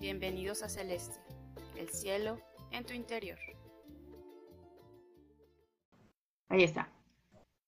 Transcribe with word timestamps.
Bienvenidos 0.00 0.62
a 0.62 0.68
Celeste, 0.68 1.18
el 1.76 1.88
cielo 1.88 2.38
en 2.70 2.84
tu 2.84 2.94
interior. 2.94 3.38
Ahí 6.48 6.62
está. 6.62 6.88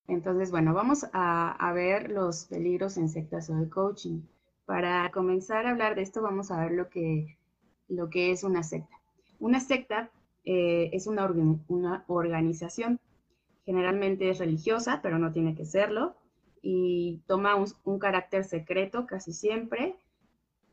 Entonces, 0.07 0.51
bueno, 0.51 0.73
vamos 0.73 1.07
a, 1.13 1.73
ver 1.75 2.11
los 2.11 2.45
peligros 2.45 2.97
en 2.97 3.09
sectas 3.09 3.51
o 3.51 3.55
de 3.55 3.69
coaching. 3.69 4.23
Para 4.65 5.11
comenzar 5.11 5.67
a 5.67 5.71
hablar 5.71 5.97
de 5.97 6.03
esto, 6.03 6.23
vamos 6.23 6.51
a 6.51 6.61
ver 6.61 6.73
lo 6.73 6.89
que, 6.89 7.37
lo 7.89 8.09
que 8.11 8.31
es 8.31 8.45
una 8.45 8.63
secta. 8.63 9.01
Una 9.41 9.59
secta 9.59 10.11
eh, 10.45 10.91
es 10.93 11.07
una, 11.07 11.27
una 11.69 12.05
organización, 12.07 13.01
generalmente 13.67 14.31
es 14.31 14.39
religiosa, 14.39 15.01
pero 15.03 15.19
no 15.19 15.33
tiene 15.33 15.55
que 15.57 15.65
serlo, 15.65 16.15
y 16.63 17.23
toma 17.27 17.57
un, 17.57 17.99
carácter 17.99 18.45
secreto 18.45 19.07
casi 19.07 19.33
siempre. 19.33 19.97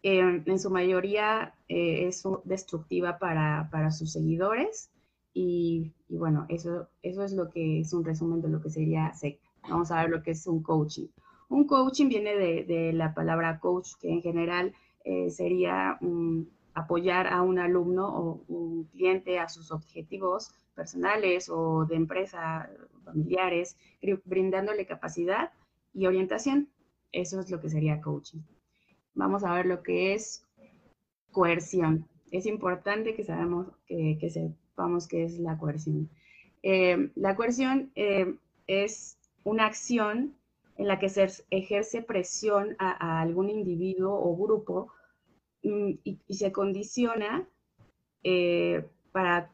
Eh, 0.03 0.43
en 0.45 0.59
su 0.59 0.69
mayoría 0.69 1.55
eh, 1.67 2.07
es 2.07 2.23
destructiva 2.43 3.17
para, 3.17 3.69
para 3.71 3.91
sus 3.91 4.11
seguidores 4.11 4.91
y, 5.33 5.91
bueno, 6.09 6.45
eso, 6.49 6.87
eso 7.01 7.23
es 7.23 7.33
lo 7.33 7.49
que 7.49 7.81
es 7.81 7.93
un 7.93 8.03
resumen 8.03 8.41
de 8.41 8.49
lo 8.49 8.61
que 8.61 8.69
sería 8.69 9.13
secta. 9.13 9.47
Vamos 9.69 9.91
a 9.91 10.01
ver 10.01 10.09
lo 10.09 10.23
que 10.23 10.31
es 10.31 10.47
un 10.47 10.63
coaching. 10.63 11.07
Un 11.49 11.67
coaching 11.67 12.09
viene 12.09 12.35
de, 12.35 12.93
la 12.93 13.13
palabra 13.13 13.59
coach, 13.59 13.89
que 13.99 14.09
en 14.09 14.21
general 14.21 14.73
eh, 15.03 15.29
sería 15.29 15.99
apoyar 16.73 17.27
a 17.27 17.41
un 17.41 17.59
alumno 17.59 18.07
o 18.07 18.43
un 18.47 18.85
cliente 18.85 19.39
a 19.39 19.47
sus 19.47 19.71
objetivos 19.71 20.51
personales 20.75 21.49
o 21.49 21.85
de 21.85 21.95
empresa, 21.95 22.69
familiares, 23.03 23.77
brindándole 24.25 24.85
capacidad 24.85 25.51
y 25.93 26.05
orientación. 26.05 26.69
Eso 27.11 27.39
es 27.39 27.49
lo 27.49 27.61
que 27.61 27.69
sería 27.69 28.01
coaching. 28.01 28.41
Vamos 29.17 29.43
a 29.43 29.53
ver 29.53 29.65
lo 29.65 29.81
que 29.81 30.13
es 30.13 30.45
coerción. 31.31 32.07
Es 32.31 32.45
importante 32.45 33.15
que, 33.15 33.23
sabemos, 33.23 33.67
que, 33.87 34.17
que 34.19 34.29
se 34.29 34.53
vamos, 34.75 35.07
que 35.07 35.23
es 35.23 35.39
la 35.39 35.57
coerción. 35.57 36.09
Eh, 36.61 37.11
la 37.15 37.35
coerción 37.35 37.91
eh, 37.95 38.35
es 38.67 39.17
una 39.43 39.65
acción 39.65 40.35
en 40.77 40.87
la 40.87 40.99
que 40.99 41.09
se 41.09 41.27
ejerce 41.49 42.03
presión 42.03 42.75
a, 42.77 43.19
algún 43.19 43.49
individuo 43.49 44.13
o 44.13 44.37
grupo 44.37 44.93
mm, 45.63 45.93
y, 46.03 46.19
se 46.29 46.51
condiciona 46.51 47.47
eh, 48.23 48.85
para, 49.11 49.49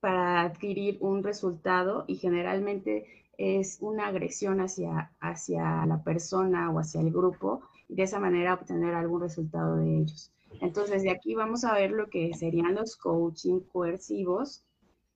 para 0.00 0.40
adquirir 0.40 0.96
un 1.00 1.22
resultado 1.22 2.04
y 2.06 2.16
generalmente 2.16 3.23
es 3.38 3.78
una 3.80 4.08
agresión 4.08 4.60
hacia, 4.60 5.12
hacia 5.20 5.86
la 5.86 6.02
persona 6.02 6.70
o 6.70 6.78
hacia 6.78 7.00
el 7.00 7.10
grupo 7.10 7.62
y 7.88 7.94
de 7.94 8.04
esa 8.04 8.20
manera 8.20 8.54
obtener 8.54 8.94
algún 8.94 9.20
resultado 9.20 9.76
de 9.76 9.98
ellos. 9.98 10.32
Entonces, 10.60 11.02
de 11.02 11.10
aquí 11.10 11.34
vamos 11.34 11.64
a 11.64 11.74
ver 11.74 11.90
lo 11.90 12.08
que 12.08 12.32
serían 12.34 12.74
los 12.74 12.96
coaching 12.96 13.60
coercivos, 13.72 14.64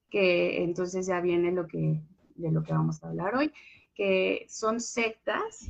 que 0.09 0.63
entonces 0.63 1.07
ya 1.07 1.21
viene 1.21 1.51
lo 1.51 1.67
que, 1.67 2.01
de 2.35 2.51
lo 2.51 2.63
que 2.63 2.73
vamos 2.73 3.03
a 3.03 3.09
hablar 3.09 3.35
hoy, 3.35 3.51
que 3.95 4.45
son 4.49 4.79
sectas, 4.79 5.69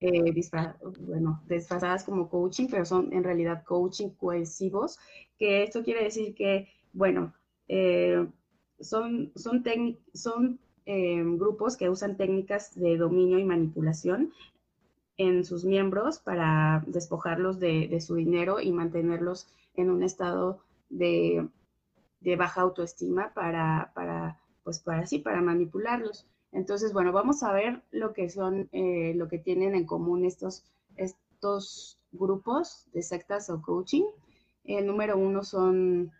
eh, 0.00 0.34
bueno, 1.00 1.42
disfrazadas 1.48 2.04
como 2.04 2.28
coaching, 2.28 2.66
pero 2.70 2.84
son 2.84 3.12
en 3.12 3.24
realidad 3.24 3.64
coaching 3.64 4.10
coercivos, 4.10 4.98
que 5.38 5.62
esto 5.62 5.82
quiere 5.82 6.04
decir 6.04 6.34
que, 6.34 6.68
bueno, 6.92 7.32
eh, 7.68 8.26
son, 8.80 9.32
son, 9.36 9.62
son 10.12 10.58
eh, 10.86 11.22
grupos 11.24 11.76
que 11.76 11.88
usan 11.88 12.16
técnicas 12.16 12.74
de 12.74 12.96
dominio 12.96 13.38
y 13.38 13.44
manipulación 13.44 14.32
en 15.16 15.44
sus 15.44 15.64
miembros 15.64 16.18
para 16.18 16.82
despojarlos 16.86 17.60
de, 17.60 18.00
su 18.00 18.16
dinero 18.16 18.60
y 18.60 18.72
mantenerlos 18.72 19.48
en 19.74 19.90
un 19.90 20.02
estado 20.02 20.60
de, 20.88 21.48
baja 22.36 22.62
autoestima 22.62 23.32
para, 23.34 23.92
para, 23.94 24.40
pues 24.64 24.80
para 24.80 25.06
sí, 25.06 25.18
para 25.18 25.40
manipularlos. 25.40 26.26
Entonces, 26.50 26.92
bueno, 26.92 27.12
vamos 27.12 27.42
a 27.42 27.52
ver 27.52 27.82
lo 27.90 28.12
que 28.12 28.28
son, 28.28 28.68
eh, 28.72 29.14
lo 29.16 29.28
que 29.28 29.38
tienen 29.38 29.74
en 29.74 29.86
común 29.86 30.24
estos, 30.24 30.64
estos 30.96 31.98
grupos 32.12 32.86
de 32.92 33.02
sectas 33.02 33.48
o 33.50 33.62
coaching. 33.62 34.04
El 34.64 34.86
número 34.86 35.16
uno 35.16 35.42
son 35.44 36.12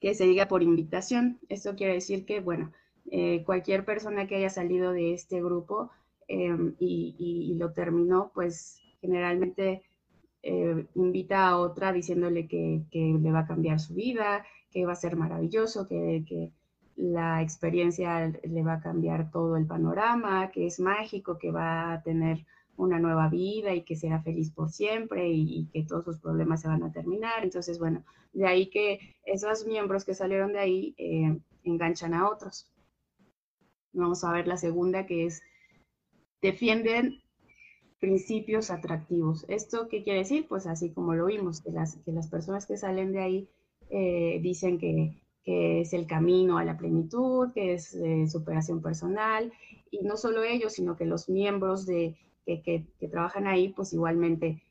que 0.00 0.14
se 0.14 0.24
diga 0.24 0.48
por 0.48 0.62
invitación. 0.62 1.40
Esto 1.48 1.74
quiere 1.74 1.94
decir 1.94 2.26
que, 2.26 2.40
bueno, 2.40 2.72
eh, 3.16 3.44
cualquier 3.44 3.84
persona 3.84 4.26
que 4.26 4.36
haya 4.36 4.50
salido 4.50 4.92
de 4.92 5.14
este 5.14 5.42
grupo 5.42 5.90
Em, 6.28 6.74
y, 6.78 7.54
lo 7.58 7.72
terminó, 7.72 8.30
pues 8.34 8.80
generalmente 9.00 9.82
eh, 10.42 10.86
invita 10.94 11.48
a 11.48 11.58
otra 11.58 11.92
diciéndole 11.92 12.46
que, 12.46 12.82
le 12.92 13.32
va 13.32 13.40
a 13.40 13.46
cambiar 13.46 13.80
su 13.80 13.94
vida, 13.94 14.44
que 14.70 14.86
va 14.86 14.92
a 14.92 14.96
ser 14.96 15.16
maravilloso, 15.16 15.86
que, 15.86 16.52
la 16.96 17.42
experiencia 17.42 18.32
le 18.44 18.62
va 18.62 18.74
a 18.74 18.80
cambiar 18.80 19.32
todo 19.32 19.56
el 19.56 19.66
panorama, 19.66 20.52
que 20.52 20.66
es 20.66 20.78
mágico, 20.78 21.38
que 21.38 21.50
va 21.50 21.92
a 21.92 22.02
tener 22.02 22.46
una 22.76 23.00
nueva 23.00 23.28
vida 23.28 23.74
y 23.74 23.82
que 23.82 23.96
será 23.96 24.22
feliz 24.22 24.52
por 24.52 24.70
siempre 24.70 25.28
y, 25.28 25.66
que 25.72 25.82
todos 25.84 26.04
sus 26.04 26.20
problemas 26.20 26.60
se 26.62 26.68
van 26.68 26.84
a 26.84 26.92
terminar. 26.92 27.42
Entonces, 27.42 27.80
bueno, 27.80 28.04
de 28.32 28.46
ahí 28.46 28.70
que 28.70 29.16
esos 29.24 29.66
miembros 29.66 30.04
que 30.04 30.14
salieron 30.14 30.52
de 30.52 30.58
ahí 30.60 30.94
eh, 30.98 31.36
enganchan 31.64 32.14
a 32.14 32.28
otros. 32.28 32.70
Vamos 33.94 34.24
a 34.24 34.32
ver 34.32 34.46
la 34.46 34.56
segunda, 34.56 35.06
que 35.06 35.26
es 35.26 35.42
defienden 36.42 37.22
principios 38.00 38.70
atractivos. 38.70 39.46
¿Esto 39.48 39.88
qué 39.88 40.02
quiere 40.02 40.18
decir? 40.18 40.46
Pues 40.46 40.66
así 40.66 40.90
como 40.90 41.14
lo 41.14 41.26
vimos, 41.26 41.62
que 41.62 41.70
las, 41.70 41.96
que 42.04 42.12
las 42.12 42.28
personas 42.28 42.66
que 42.66 42.76
salen 42.76 43.12
de 43.12 43.22
ahí 43.22 43.48
eh, 43.88 44.40
dicen 44.42 44.78
que, 44.78 45.20
es 45.46 45.92
el 45.92 46.06
camino 46.06 46.56
a 46.56 46.64
la 46.64 46.78
plenitud, 46.78 47.52
que 47.52 47.74
es 47.74 47.94
eh, 47.94 48.26
superación 48.28 48.80
personal, 48.80 49.52
y 49.90 49.98
no 50.00 50.16
solo 50.16 50.42
ellos, 50.42 50.72
sino 50.72 50.96
que 50.96 51.04
los 51.04 51.28
miembros 51.28 51.84
de, 51.84 52.16
que, 52.46 52.86
trabajan 53.10 53.46
ahí, 53.46 53.68
pues 53.68 53.92
igualmente, 53.92 54.62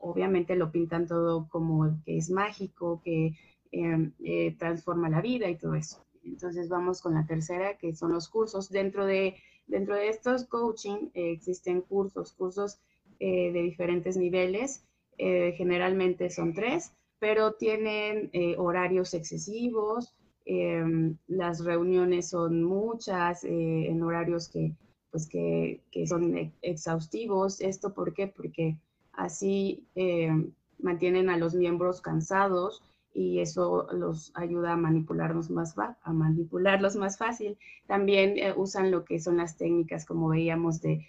obviamente 0.00 0.56
lo 0.56 0.72
pintan 0.72 1.06
todo 1.06 1.48
como 1.50 2.02
que 2.06 2.16
es 2.16 2.30
mágico, 2.30 3.02
que 3.04 3.36
em, 3.72 4.12
eh, 4.24 4.56
transforma 4.58 5.10
la 5.10 5.20
vida 5.20 5.50
y 5.50 5.56
todo 5.56 5.74
eso. 5.74 6.02
Entonces 6.24 6.68
vamos 6.68 7.00
con 7.00 7.14
la 7.14 7.26
tercera, 7.26 7.76
que 7.76 7.94
son 7.94 8.12
los 8.12 8.28
cursos. 8.28 8.70
Dentro 8.70 9.06
de 9.06 9.36
Dentro 9.66 9.94
de 9.94 10.08
estos 10.08 10.44
coaching 10.44 11.08
eh, 11.14 11.32
existen 11.32 11.82
cursos, 11.82 12.32
cursos 12.32 12.78
eh, 13.20 13.52
de 13.52 13.62
diferentes 13.62 14.16
niveles, 14.16 14.84
eh, 15.18 15.52
generalmente 15.56 16.30
son 16.30 16.52
tres, 16.52 16.92
pero 17.18 17.52
tienen 17.52 18.30
horarios 18.58 19.14
excesivos, 19.14 20.12
em, 20.44 21.16
las 21.28 21.64
reuniones 21.64 22.30
son 22.30 22.64
muchas, 22.64 23.44
en 23.44 24.02
horarios 24.02 24.48
que, 24.48 24.74
pues 25.12 25.28
que, 25.28 25.80
que, 25.92 26.04
son 26.06 26.52
exhaustivos. 26.62 27.60
¿Esto 27.60 27.94
por 27.94 28.12
qué? 28.12 28.26
Porque 28.26 28.76
así 29.12 29.86
em, 29.94 30.52
mantienen 30.80 31.30
a 31.30 31.36
los 31.36 31.54
miembros 31.54 32.00
cansados 32.00 32.82
y 33.14 33.40
eso 33.40 33.86
los 33.92 34.32
ayuda 34.34 34.72
a 34.72 34.76
manipularnos 34.76 35.50
más, 35.50 35.74
a 35.78 36.12
manipularlos 36.12 36.96
más 36.96 37.18
fácil. 37.18 37.58
También 37.86 38.38
eh, 38.38 38.54
usan 38.56 38.90
lo 38.90 39.04
que 39.04 39.20
son 39.20 39.36
las 39.36 39.56
técnicas, 39.56 40.06
como 40.06 40.28
veíamos, 40.28 40.80
de 40.80 41.06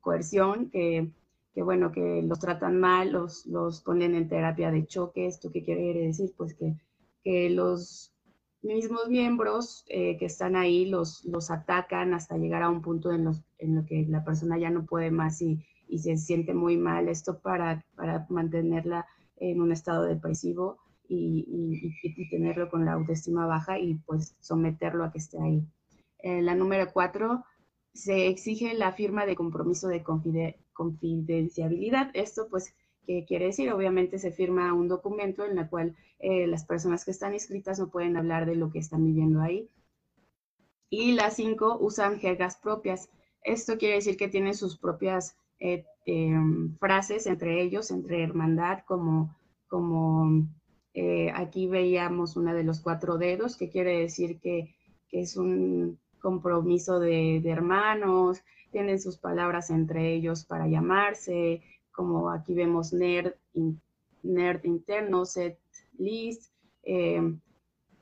coerción, 0.00 0.70
que, 0.70 1.10
que, 1.54 1.62
bueno, 1.62 1.92
que 1.92 2.22
los 2.22 2.40
tratan 2.40 2.78
mal, 2.78 3.12
los, 3.12 3.46
los 3.46 3.82
ponen 3.82 4.14
en 4.14 4.28
terapia 4.28 4.70
de 4.70 4.86
choque. 4.86 5.26
¿Esto 5.26 5.50
qué 5.52 5.62
quiere 5.62 6.06
decir? 6.06 6.32
Pues 6.36 6.54
que, 6.54 6.76
que 7.22 7.50
los 7.50 8.12
mismos 8.62 9.08
miembros 9.08 9.84
eh, 9.88 10.16
que 10.18 10.26
están 10.26 10.56
ahí 10.56 10.86
los, 10.86 11.24
los 11.24 11.50
atacan 11.50 12.14
hasta 12.14 12.36
llegar 12.36 12.62
a 12.62 12.70
un 12.70 12.82
punto 12.82 13.12
en, 13.12 13.24
los, 13.24 13.42
en 13.58 13.76
lo 13.76 13.84
que 13.84 14.06
la 14.08 14.24
persona 14.24 14.58
ya 14.58 14.70
no 14.70 14.86
puede 14.86 15.10
más 15.10 15.40
y, 15.42 15.64
y 15.86 15.98
se 15.98 16.16
siente 16.16 16.54
muy 16.54 16.76
mal. 16.76 17.08
Esto 17.08 17.38
para, 17.38 17.84
para 17.94 18.26
mantenerla 18.28 19.06
en 19.36 19.60
un 19.60 19.70
estado 19.70 20.04
depresivo 20.04 20.78
y, 21.08 22.28
tenerlo 22.30 22.68
con 22.68 22.84
la 22.84 22.92
autoestima 22.92 23.46
baja 23.46 23.78
y 23.78 23.94
pues 24.06 24.34
someterlo 24.40 25.04
a 25.04 25.12
que 25.12 25.18
esté 25.18 25.38
ahí. 25.40 25.62
Eh, 26.18 26.42
la 26.42 26.54
número 26.54 26.92
cuatro, 26.92 27.44
se 27.94 28.28
exige 28.28 28.74
la 28.74 28.92
firma 28.92 29.26
de 29.26 29.36
compromiso 29.36 29.88
de 29.88 30.04
confidenciabilidad. 30.72 32.10
Esto 32.14 32.48
pues, 32.50 32.74
¿qué 33.06 33.24
quiere 33.26 33.46
decir? 33.46 33.72
Obviamente 33.72 34.18
se 34.18 34.32
firma 34.32 34.72
un 34.74 34.88
documento 34.88 35.44
en 35.44 35.58
el 35.58 35.68
cual 35.68 35.96
eh, 36.18 36.46
las 36.46 36.64
personas 36.64 37.04
que 37.04 37.10
están 37.10 37.34
inscritas 37.34 37.78
no 37.78 37.90
pueden 37.90 38.16
hablar 38.16 38.46
de 38.46 38.56
lo 38.56 38.70
que 38.70 38.78
están 38.78 39.04
viviendo 39.04 39.40
ahí. 39.40 39.70
Y 40.90 41.12
las 41.12 41.36
cinco 41.36 41.78
usan 41.80 42.18
jergas 42.18 42.56
propias. 42.56 43.08
Esto 43.42 43.78
quiere 43.78 43.96
decir 43.96 44.16
que 44.16 44.28
tienen 44.28 44.54
sus 44.54 44.78
propias 44.78 45.36
eh, 45.58 45.84
em, 46.04 46.76
frases 46.78 47.26
entre 47.26 47.62
ellos, 47.62 47.90
entre 47.90 48.22
hermandad, 48.22 48.80
como, 48.86 49.34
como 49.68 50.46
eh, 50.98 51.30
aquí 51.34 51.66
veíamos 51.66 52.38
una 52.38 52.54
de 52.54 52.64
los 52.64 52.80
cuatro 52.80 53.18
dedos, 53.18 53.58
que 53.58 53.68
quiere 53.68 54.00
decir 54.00 54.40
que, 54.40 54.74
es 55.12 55.36
un 55.36 55.98
compromiso 56.20 56.98
de, 56.98 57.42
hermanos, 57.44 58.42
tienen 58.70 58.98
sus 58.98 59.18
palabras 59.18 59.70
entre 59.70 60.14
ellos 60.14 60.44
para 60.44 60.66
llamarse, 60.66 61.62
como 61.92 62.30
aquí 62.30 62.54
vemos 62.54 62.92
nerd, 62.92 63.34
nerd 64.22 64.64
interno, 64.64 65.24
set 65.24 65.58
list. 65.98 66.50
Eh, 66.82 67.22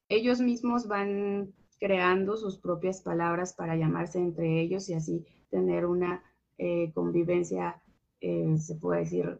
ellos 0.08 0.40
mismos 0.40 0.88
van 0.88 1.52
creando 1.78 2.36
sus 2.36 2.58
propias 2.58 3.02
palabras 3.02 3.52
para 3.52 3.76
llamarse 3.76 4.18
entre 4.18 4.60
ellos 4.60 4.88
y 4.88 4.94
así 4.94 5.26
tener 5.50 5.84
una 5.84 6.22
eh, 6.58 6.92
convivencia, 6.94 7.82
se 8.20 8.74
puede 8.76 9.00
decir, 9.00 9.38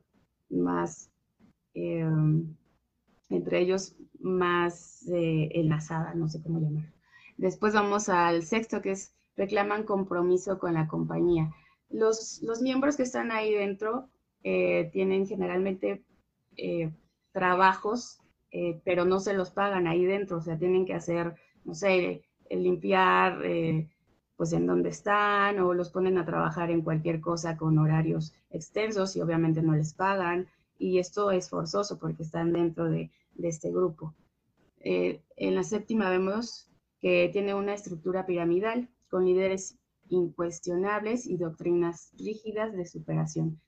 más 0.50 1.10
entre 3.34 3.60
ellos 3.60 3.96
más 4.20 5.04
enlazada, 5.08 6.14
no 6.14 6.28
sé 6.28 6.42
cómo 6.42 6.60
llamarlo. 6.60 6.90
Después 7.36 7.74
vamos 7.74 8.08
al 8.08 8.44
sexto, 8.44 8.80
que 8.80 8.92
es 8.92 9.14
reclaman 9.36 9.84
compromiso 9.84 10.58
con 10.58 10.74
la 10.74 10.86
compañía. 10.86 11.52
Los, 11.90 12.40
los 12.42 12.62
miembros 12.62 12.96
que 12.96 13.02
están 13.02 13.32
ahí 13.32 13.52
dentro 13.52 14.08
eh, 14.42 14.90
tienen 14.92 15.26
generalmente 15.26 16.04
eh, 16.56 16.92
trabajos, 17.32 18.20
eh, 18.50 18.80
pero 18.84 19.04
no 19.04 19.18
se 19.20 19.34
los 19.34 19.50
pagan 19.50 19.86
ahí 19.86 20.04
dentro, 20.04 20.38
o 20.38 20.40
sea, 20.42 20.58
tienen 20.58 20.86
que 20.86 20.94
hacer, 20.94 21.34
no 21.64 21.74
sé, 21.74 22.24
limpiar 22.50 23.42
pues 24.36 24.52
en 24.52 24.66
donde 24.66 24.90
están 24.90 25.58
o 25.60 25.74
los 25.74 25.90
ponen 25.90 26.18
a 26.18 26.26
trabajar 26.26 26.70
en 26.70 26.82
cualquier 26.82 27.20
cosa 27.20 27.56
con 27.56 27.78
horarios 27.78 28.34
extensos 28.50 29.16
y 29.16 29.20
obviamente 29.22 29.62
no 29.62 29.72
les 29.74 29.94
pagan 29.94 30.46
y 30.78 30.98
esto 30.98 31.30
es 31.30 31.48
forzoso 31.48 31.98
porque 31.98 32.22
están 32.22 32.52
dentro 32.52 32.84
de, 32.90 33.10
de 33.34 33.48
este 33.48 33.70
grupo. 33.70 34.14
en 34.80 35.54
la 35.54 35.62
séptima 35.62 36.10
vemos 36.10 36.70
que 37.00 37.30
tiene 37.32 37.54
una 37.54 37.74
estructura 37.74 38.26
piramidal 38.26 38.88
con 39.08 39.24
líderes 39.24 39.78
incuestionables 40.08 41.26
y 41.26 41.36
doctrinas 41.36 42.12
rígidas 42.18 42.74
de 42.74 42.86
superación 42.86 43.60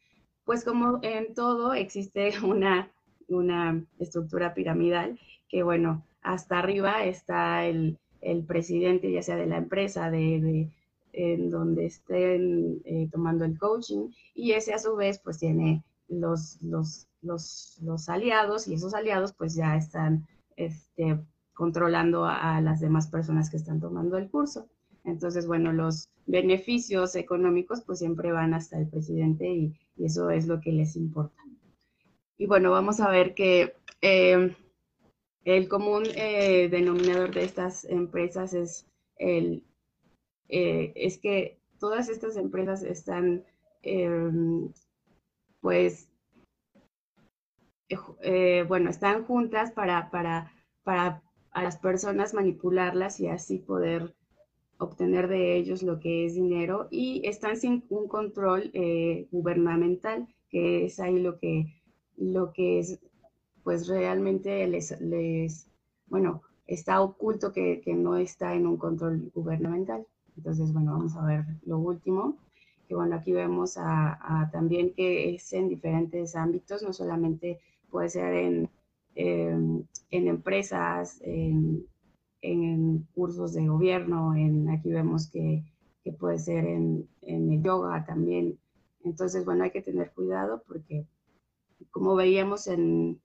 pues 0.46 0.64
como 0.64 1.00
en 1.02 1.34
todo 1.34 1.74
existe 1.74 2.30
una, 2.42 2.90
una 3.28 3.84
estructura 3.98 4.54
piramidal 4.54 5.20
que, 5.48 5.62
bueno, 5.62 6.06
hasta 6.22 6.58
arriba 6.58 7.04
está 7.04 7.66
el, 7.66 7.98
presidente, 8.48 9.12
ya 9.12 9.22
sea 9.22 9.36
de 9.36 9.46
la 9.46 9.58
empresa, 9.58 10.10
de, 10.10 10.68
en 11.12 11.50
donde 11.50 11.86
estén 11.86 12.80
eh, 12.84 13.08
tomando 13.12 13.44
el 13.44 13.56
coaching, 13.56 14.08
y 14.34 14.52
ese 14.52 14.74
a 14.74 14.80
su 14.80 14.96
vez 14.96 15.20
pues 15.22 15.38
tiene 15.38 15.84
los, 16.08 16.60
los, 16.60 17.06
los, 17.26 18.08
aliados, 18.08 18.68
y 18.68 18.74
esos 18.74 18.94
aliados 18.94 19.32
pues 19.32 19.54
ya 19.54 19.76
están 19.76 20.26
este, 20.56 21.18
controlando 21.52 22.26
a, 22.26 22.60
las 22.60 22.80
demás 22.80 23.08
personas 23.08 23.50
que 23.50 23.56
están 23.56 23.80
tomando 23.80 24.18
el 24.18 24.30
curso. 24.30 24.68
Entonces, 25.04 25.46
bueno, 25.46 25.72
los 25.72 26.10
beneficios 26.26 27.14
económicos 27.14 27.82
pues 27.82 28.00
siempre 28.00 28.32
van 28.32 28.54
hasta 28.54 28.78
el 28.78 28.88
presidente 28.88 29.48
y, 29.48 29.74
eso 29.98 30.28
es 30.28 30.46
lo 30.46 30.60
que 30.60 30.72
les 30.72 30.94
importa. 30.96 31.42
Y 32.36 32.46
bueno, 32.46 32.70
vamos 32.70 33.00
a 33.00 33.08
ver 33.08 33.34
que 33.34 33.72
eh, 34.02 34.54
el 35.44 35.68
común 35.68 36.04
eh, 36.14 36.68
denominador 36.68 37.32
de 37.34 37.44
estas 37.44 37.86
empresas 37.86 38.52
es, 38.52 38.86
el, 39.16 39.64
eh, 40.50 40.92
es 40.96 41.16
que 41.16 41.58
todas 41.78 42.10
estas 42.10 42.36
empresas 42.36 42.82
están, 42.82 43.42
pues, 45.62 46.10
bueno, 48.68 48.90
están 48.90 49.24
juntas 49.24 49.72
para, 49.72 50.10
para, 50.10 50.52
para 50.82 51.22
a 51.56 51.62
las 51.62 51.78
personas 51.78 52.34
manipularlas 52.34 53.18
y 53.18 53.28
así 53.28 53.58
poder 53.58 54.14
obtener 54.78 55.26
de 55.28 55.56
ellos 55.56 55.82
lo 55.82 56.00
que 56.00 56.26
es 56.26 56.34
dinero 56.34 56.88
y 56.90 57.26
están 57.26 57.56
sin 57.56 57.84
un 57.88 58.08
control 58.08 58.70
eh, 58.74 59.26
gubernamental, 59.30 60.28
que 60.50 60.84
es 60.84 61.00
ahí 61.00 61.18
lo 61.18 61.38
que, 61.38 61.80
lo 62.16 62.52
que 62.52 62.80
es, 62.80 63.00
pues 63.64 63.88
realmente 63.88 64.66
les, 64.66 65.00
les 65.00 65.66
bueno, 66.08 66.42
está 66.66 67.00
oculto 67.00 67.52
que, 67.52 67.80
que, 67.80 67.94
no 67.94 68.16
está 68.16 68.54
en 68.54 68.66
un 68.66 68.76
control 68.76 69.30
gubernamental. 69.34 70.06
Entonces, 70.36 70.72
bueno, 70.72 70.92
vamos 70.92 71.16
a 71.16 71.24
ver 71.24 71.44
lo 71.64 71.78
último, 71.78 72.36
que 72.86 72.94
bueno, 72.94 73.16
aquí 73.16 73.32
vemos 73.32 73.76
a, 73.78 74.50
también 74.52 74.92
que 74.92 75.34
es 75.34 75.52
en 75.52 75.68
diferentes 75.68 76.36
ámbitos, 76.36 76.82
no 76.82 76.92
solamente 76.92 77.60
puede 77.96 78.10
ser 78.10 78.34
en, 78.34 78.70
em, 79.14 79.84
en 80.10 80.28
empresas, 80.28 81.18
en 81.22 81.86
en 82.42 83.06
cursos 83.14 83.54
de 83.54 83.66
gobierno, 83.66 84.34
en 84.34 84.68
aquí 84.70 84.90
vemos 84.90 85.28
que, 85.30 85.64
puede 86.20 86.38
ser 86.38 86.64
en, 86.66 87.08
el 87.22 87.62
yoga 87.62 88.04
también. 88.06 88.60
Entonces, 89.02 89.44
bueno, 89.44 89.64
hay 89.64 89.72
que 89.72 89.82
tener 89.82 90.12
cuidado 90.12 90.62
porque 90.68 91.04
como 91.90 92.14
veíamos 92.14 92.68
en, 92.68 93.20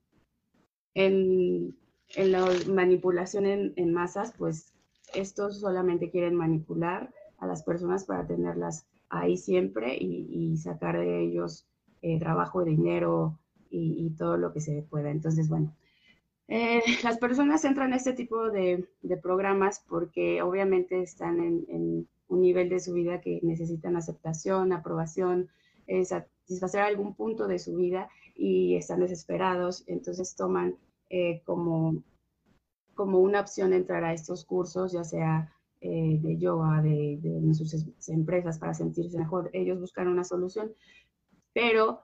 en, 0.96 1.76
la 2.18 2.48
manipulación 2.68 3.46
en, 3.46 3.94
masas, 3.94 4.34
pues 4.36 4.74
estos 5.14 5.60
solamente 5.60 6.10
quieren 6.10 6.36
manipular 6.36 7.14
a 7.38 7.46
las 7.46 7.64
personas 7.64 8.06
para 8.06 8.26
tenerlas 8.26 8.88
ahí 9.10 9.38
siempre 9.38 9.96
y, 10.00 10.58
sacar 10.58 10.98
de 10.98 11.24
ellos 11.24 11.68
eh, 12.02 12.18
trabajo, 12.18 12.64
dinero 12.64 13.40
y, 13.72 14.06
y, 14.06 14.10
todo 14.12 14.38
lo 14.38 14.54
que 14.54 14.62
se 14.62 14.84
pueda. 14.84 15.10
Entonces, 15.10 15.50
bueno, 15.50 15.74
eh, 16.54 16.82
las 17.06 17.18
personas 17.18 17.64
entran 17.64 17.94
a 17.94 17.96
este 17.96 18.12
tipo 18.12 18.52
de, 18.52 18.86
programas 19.24 19.84
porque 19.88 20.42
obviamente 20.42 21.02
están 21.02 21.40
en, 21.40 22.08
un 22.28 22.42
nivel 22.42 22.70
de 22.70 22.80
su 22.80 22.94
vida 22.94 23.22
que 23.22 23.40
necesitan 23.42 23.96
aceptación, 23.96 24.74
aprobación, 24.74 25.50
eh, 25.88 26.06
satisfacer 26.06 26.82
algún 26.82 27.14
punto 27.14 27.48
de 27.48 27.60
su 27.60 27.76
vida 27.76 28.10
y 28.36 28.76
están 28.76 29.00
desesperados, 29.02 29.84
entonces 29.88 30.36
toman 30.36 30.78
eh, 31.10 31.42
como, 31.46 32.04
como 32.96 33.20
una 33.20 33.42
opción 33.42 33.74
entrar 33.74 34.04
a 34.04 34.14
estos 34.14 34.46
cursos, 34.46 34.92
ya 34.92 35.04
sea 35.04 35.54
de 35.82 36.38
yoga, 36.38 36.82
de, 36.84 37.18
de, 37.22 37.54
sus 37.56 37.74
empresas 38.08 38.60
para 38.60 38.76
sentirse 38.76 39.18
mejor. 39.18 39.50
Ellos 39.52 39.80
buscan 39.80 40.08
una 40.08 40.24
solución, 40.24 40.72
pero 41.54 42.04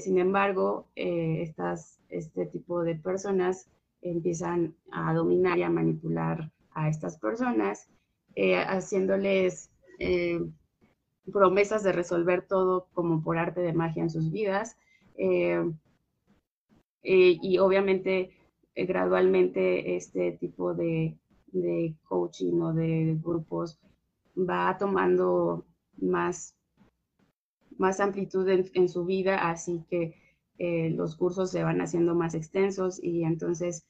sin 0.00 0.18
embargo, 0.18 0.86
estas, 0.94 1.98
este 2.08 2.46
tipo 2.46 2.82
de 2.82 2.94
personas 2.94 3.68
empiezan 4.02 4.74
a 4.90 5.14
dominar 5.14 5.58
y 5.58 5.62
a 5.62 5.70
manipular 5.70 6.50
a 6.72 6.88
estas 6.88 7.18
personas, 7.18 7.88
eh, 8.34 8.56
haciéndoles 8.56 9.70
eh, 9.98 10.40
promesas 11.32 11.82
de 11.82 11.92
resolver 11.92 12.46
todo 12.46 12.88
como 12.92 13.22
por 13.22 13.38
arte 13.38 13.60
de 13.60 13.72
magia 13.72 14.02
en 14.02 14.10
sus 14.10 14.30
vidas. 14.30 14.76
Eh, 15.16 15.64
y 17.02 17.58
obviamente, 17.58 18.32
gradualmente, 18.74 19.96
este 19.96 20.32
tipo 20.32 20.74
de, 20.74 21.16
coaching 22.08 22.60
o 22.60 22.74
de 22.74 23.16
grupos 23.22 23.78
va 24.36 24.76
tomando 24.76 25.64
más, 25.98 26.55
más 27.78 28.00
amplitud 28.00 28.48
en 28.48 28.88
su 28.88 29.04
vida, 29.04 29.50
así 29.50 29.84
que 29.88 30.14
eh, 30.58 30.90
los 30.90 31.16
cursos 31.16 31.50
se 31.50 31.62
van 31.62 31.80
haciendo 31.80 32.14
más 32.14 32.34
extensos 32.34 33.02
y 33.02 33.24
entonces, 33.24 33.86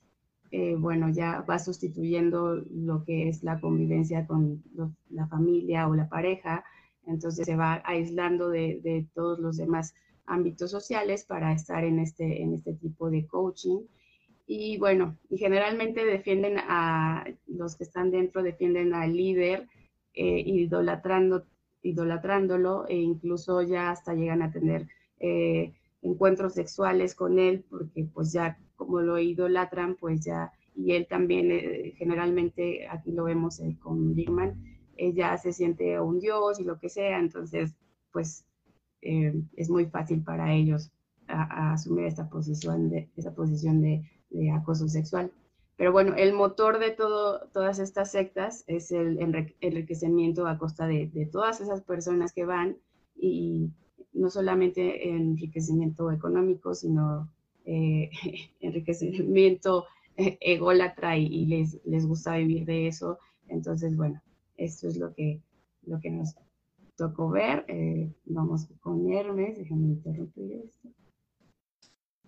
eh, 0.51 0.75
bueno, 0.77 1.11
ya 1.11 1.43
va 1.43 1.59
sustituyendo 1.59 2.57
lo 2.57 3.05
que 3.05 3.29
es 3.29 3.45
la 3.45 3.61
convivencia 3.61 4.27
con 4.27 4.65
la 5.11 5.29
familia 5.29 5.89
o 5.89 5.95
la 5.95 6.09
pareja, 6.09 6.65
entonces 7.07 7.47
se 7.47 7.55
va 7.55 7.83
aislando 7.85 8.49
de, 8.49 9.07
todos 9.15 9.39
los 9.39 9.57
demás 9.57 9.95
ámbitos 10.27 10.73
sociales 10.73 11.25
para 11.25 11.53
estar 11.53 11.85
en 11.85 12.01
este, 12.01 12.43
en 12.43 12.55
este 12.55 12.75
tipo 12.75 13.11
de 13.11 13.27
coaching. 13.27 13.83
Y 14.49 14.79
bueno, 14.79 15.17
y 15.31 15.39
generalmente 15.39 16.05
defienden 16.05 16.57
a 16.59 17.25
los 17.47 17.77
que 17.77 17.85
están 17.85 18.11
dentro, 18.11 18.43
defienden 18.43 18.93
al 18.93 19.17
líder, 19.17 19.69
eh, 20.15 20.43
idolatrando, 20.45 21.45
idolatrándolo 21.89 22.87
e 22.89 22.97
incluso 22.97 23.63
ya 23.63 23.91
hasta 23.91 24.15
llegan 24.15 24.43
a 24.43 24.51
tener 24.51 24.87
encuentros 26.03 26.55
sexuales 26.55 27.15
con 27.15 27.39
él, 27.39 27.65
porque 27.69 28.05
pues 28.13 28.33
ya 28.33 28.59
como 28.77 29.01
lo 29.01 29.19
idolatran, 29.19 29.97
pues 29.97 30.25
ya, 30.25 30.53
y 30.75 30.93
él 30.93 31.07
también 31.09 31.51
eh, 31.51 31.95
generalmente, 31.97 32.87
aquí 32.89 33.13
lo 33.13 33.25
vemos 33.25 33.61
eh, 33.61 33.77
con 33.81 34.15
Bigman, 34.15 34.63
ella 34.97 35.37
se 35.39 35.53
siente 35.53 35.99
un 36.01 36.21
dios 36.21 36.61
y 36.61 36.65
lo 36.65 36.79
que 36.79 36.89
sea, 36.89 37.19
entonces 37.19 37.75
pues 38.13 38.45
eh, 39.03 39.35
es 39.57 39.69
muy 39.69 39.87
fácil 39.87 40.23
para 40.23 40.55
ellos 40.55 40.91
asumir 41.29 42.05
esta 42.05 42.29
posición 42.29 42.89
de, 42.89 43.11
esa 43.17 43.35
posición 43.35 43.81
de, 43.81 44.09
acoso 44.55 44.89
sexual. 44.89 45.33
Pero 45.77 45.93
bueno, 45.93 46.15
el 46.17 46.33
motor 46.33 46.79
de 46.79 46.91
todo, 46.91 47.49
todas 47.53 47.79
estas 47.79 48.11
sectas 48.11 48.65
es 48.67 48.91
el 48.93 49.19
enriquecimiento 49.61 50.47
a 50.47 50.59
costa 50.59 50.87
de, 50.87 51.09
de 51.09 51.27
todas 51.27 51.61
esas 51.61 51.83
personas 51.83 52.33
que 52.33 52.47
van 52.47 52.79
y 53.15 53.71
no 54.13 54.31
solamente 54.31 55.11
enriquecimiento 55.11 56.11
económico, 56.11 56.75
sino 56.75 57.31
eh, 57.65 58.11
enriquecimiento 58.61 59.87
ególatra 60.17 61.19
y, 61.19 61.27
y, 61.27 61.47
les, 61.47 61.79
les 61.85 62.07
gusta 62.07 62.37
vivir 62.37 62.65
de 62.65 62.89
eso. 62.89 63.19
Entonces, 63.49 63.97
bueno, 63.97 64.23
esto 64.57 64.89
es 64.89 64.97
lo 64.97 65.13
que, 65.15 65.43
lo 65.87 66.01
que 66.01 66.11
nos 66.11 66.35
tocó 66.97 67.31
ver. 67.31 67.65
Eh, 67.69 68.11
vamos 68.25 68.67
con 68.81 69.13
Hermes, 69.13 69.59
déjenme 69.59 69.89
interrumpir 69.89 70.53
esto. 70.65 70.89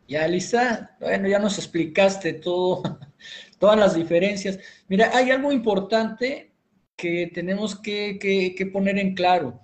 Ya, 0.07 0.27
Lisa, 0.27 0.97
bueno, 1.01 1.29
ya 1.29 1.39
nos 1.39 1.59
explicaste 1.59 2.35
todo, 2.35 2.83
todas 3.59 3.79
las 3.79 3.95
diferencias. 3.95 4.59
Mira, 4.89 5.11
hay 5.15 5.31
algo 5.31 5.53
importante 5.53 6.53
que 6.97 7.31
tenemos 7.33 7.79
que, 7.79 8.19
que 8.19 8.67
poner 8.67 8.99
en 8.99 9.15
claro. 9.15 9.61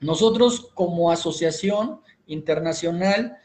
Nosotros 0.00 0.70
como 0.74 1.10
asociación 1.10 2.00
internacional, 2.26 3.38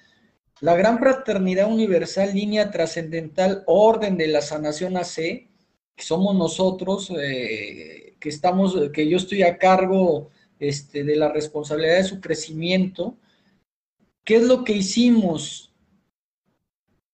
la 0.62 0.76
Gran 0.76 1.00
Fraternidad 1.00 1.72
Universal, 1.72 2.34
línea 2.34 2.70
trascendental, 2.70 3.64
orden 3.66 4.16
de 4.16 4.28
la 4.28 4.42
sanación 4.42 4.96
AC, 4.96 5.50
que 5.96 6.04
somos 6.04 6.36
nosotros, 6.36 7.12
eh, 7.20 8.16
que 8.20 8.30
estamos, 8.30 8.78
que 8.94 9.10
yo 9.10 9.18
estoy 9.18 9.42
a 9.44 9.58
cargo 9.58 10.30
este, 10.60 11.04
de 11.04 11.16
la 11.16 11.30
responsabilidad 11.30 11.98
de 11.98 12.04
su 12.04 12.22
crecimiento. 12.22 13.18
¿Qué 14.24 14.36
es 14.36 14.44
lo 14.44 14.64
que 14.64 14.74
hicimos? 14.74 15.74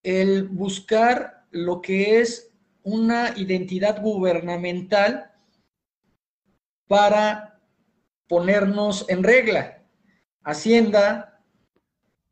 El 0.04 0.44
buscar 0.44 1.37
lo 1.58 1.82
que 1.82 2.20
es 2.20 2.52
una 2.84 3.34
identidad 3.36 4.02
gubernamental 4.02 5.32
para 6.88 7.60
ponernos 8.28 9.06
en 9.10 9.24
regla. 9.24 9.84
Hacienda, 10.44 11.42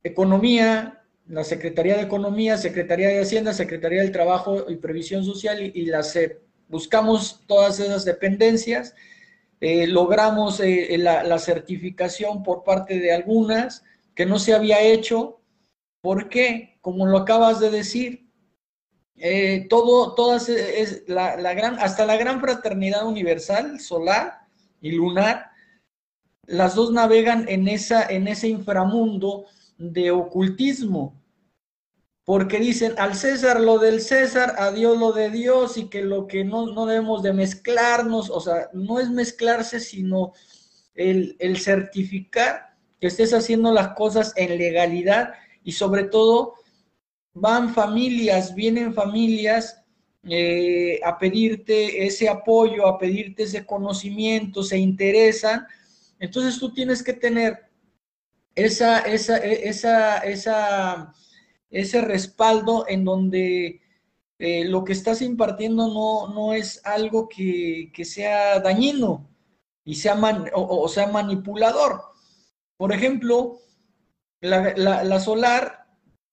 economía, 0.03 1.03
la 1.27 1.44
Secretaría 1.44 1.98
de 1.98 2.03
Economía, 2.03 2.58
Secretaría 2.58 3.10
de 3.10 3.22
Hacienda, 3.22 3.53
Secretaría 3.53 4.01
del 4.01 4.12
Trabajo 4.12 4.70
y 4.70 4.75
Previsión 4.75 5.25
Social 5.25 5.60
y, 5.62 5.86
la 5.88 6.03
SEP. 6.03 6.41
Buscamos 6.67 7.44
todas 7.48 7.79
esas 7.79 8.05
dependencias, 8.05 8.96
eh, 9.60 9.88
logramos 9.88 10.60
eh, 10.60 10.96
la, 10.98 11.39
certificación 11.39 12.44
por 12.44 12.63
parte 12.63 13.00
de 13.00 13.12
algunas 13.12 13.84
que 14.13 14.25
no 14.25 14.39
se 14.39 14.53
había 14.53 14.82
hecho. 14.82 15.41
¿Por 16.01 16.29
qué? 16.29 16.77
Como 16.82 17.08
lo 17.08 17.17
acabas 17.17 17.60
de 17.60 17.72
decir, 17.72 18.25
eh, 19.17 19.67
todo, 19.69 20.13
todas, 20.13 20.50
es 20.50 21.03
la, 21.07 21.38
la, 21.38 21.53
gran, 21.53 21.79
hasta 21.79 22.05
la 22.05 22.17
gran 22.17 22.41
fraternidad 22.41 23.05
universal, 23.05 23.79
solar 23.79 24.39
y 24.81 24.91
lunar, 24.91 25.51
las 26.48 26.75
dos 26.75 26.91
navegan 26.91 27.48
en, 27.48 27.67
esa, 27.67 28.05
en 28.05 28.27
ese 28.27 28.50
inframundo 28.50 29.45
de 29.77 30.12
ocultismo, 30.12 31.22
porque 32.24 32.60
dicen 32.60 32.93
al 32.98 33.15
César 33.15 33.62
lo 33.62 33.77
del 33.77 34.01
César, 34.01 34.55
a 34.57 34.72
Dios 34.72 34.98
lo 34.98 35.12
de 35.12 35.29
Dios 35.29 35.77
y 35.77 35.89
que 35.89 36.01
lo 36.01 36.27
que 36.27 36.43
no, 36.43 36.67
no 36.67 36.86
debemos 36.86 37.24
de 37.24 37.34
mezclarnos, 37.34 38.29
o 38.29 38.41
sea, 38.41 38.69
no 38.74 39.00
es 39.00 39.10
mezclarse, 39.10 39.79
sino 39.79 40.34
el, 40.93 41.36
el 41.39 41.57
certificar 41.57 42.75
que 43.00 43.07
estés 43.07 43.34
haciendo 43.34 43.72
las 43.72 43.89
cosas 43.89 44.34
en 44.36 44.57
legalidad 44.57 45.34
y 45.63 45.74
sobre 45.74 46.03
todo 46.03 46.55
van 47.36 47.74
familias, 47.74 48.56
vienen 48.56 48.94
familias 48.94 49.84
eh, 50.24 51.00
a 51.04 51.20
pedirte 51.20 52.06
ese 52.08 52.27
apoyo, 52.27 52.88
a 52.88 52.98
pedirte 52.98 53.44
ese 53.44 53.65
conocimiento, 53.65 54.63
se 54.63 54.77
interesan. 54.77 55.68
Entonces 56.20 56.60
tú 56.60 56.74
tienes 56.74 57.04
que 57.04 57.13
tener 57.13 57.60
esa, 58.56 59.00
esa, 59.01 59.38
e, 59.38 59.68
esa, 59.70 60.18
esa, 60.20 61.13
ese 61.70 62.01
respaldo 62.01 62.86
en 62.88 63.04
donde 63.04 63.82
eh, 64.39 64.65
lo 64.65 64.84
que 64.84 64.94
estás 64.94 65.22
impartiendo 65.22 65.88
no, 65.88 66.34
no 66.34 66.54
es 66.54 66.82
algo 66.86 67.27
que, 67.27 67.92
sea 68.04 68.60
dañino 68.60 69.30
y 69.84 69.96
sea 69.96 70.18
o, 70.54 70.88
sea 70.88 71.08
manipulador. 71.08 72.01
Por 72.77 72.94
ejemplo, 72.94 73.60
la, 74.42 75.20
solar 75.20 75.85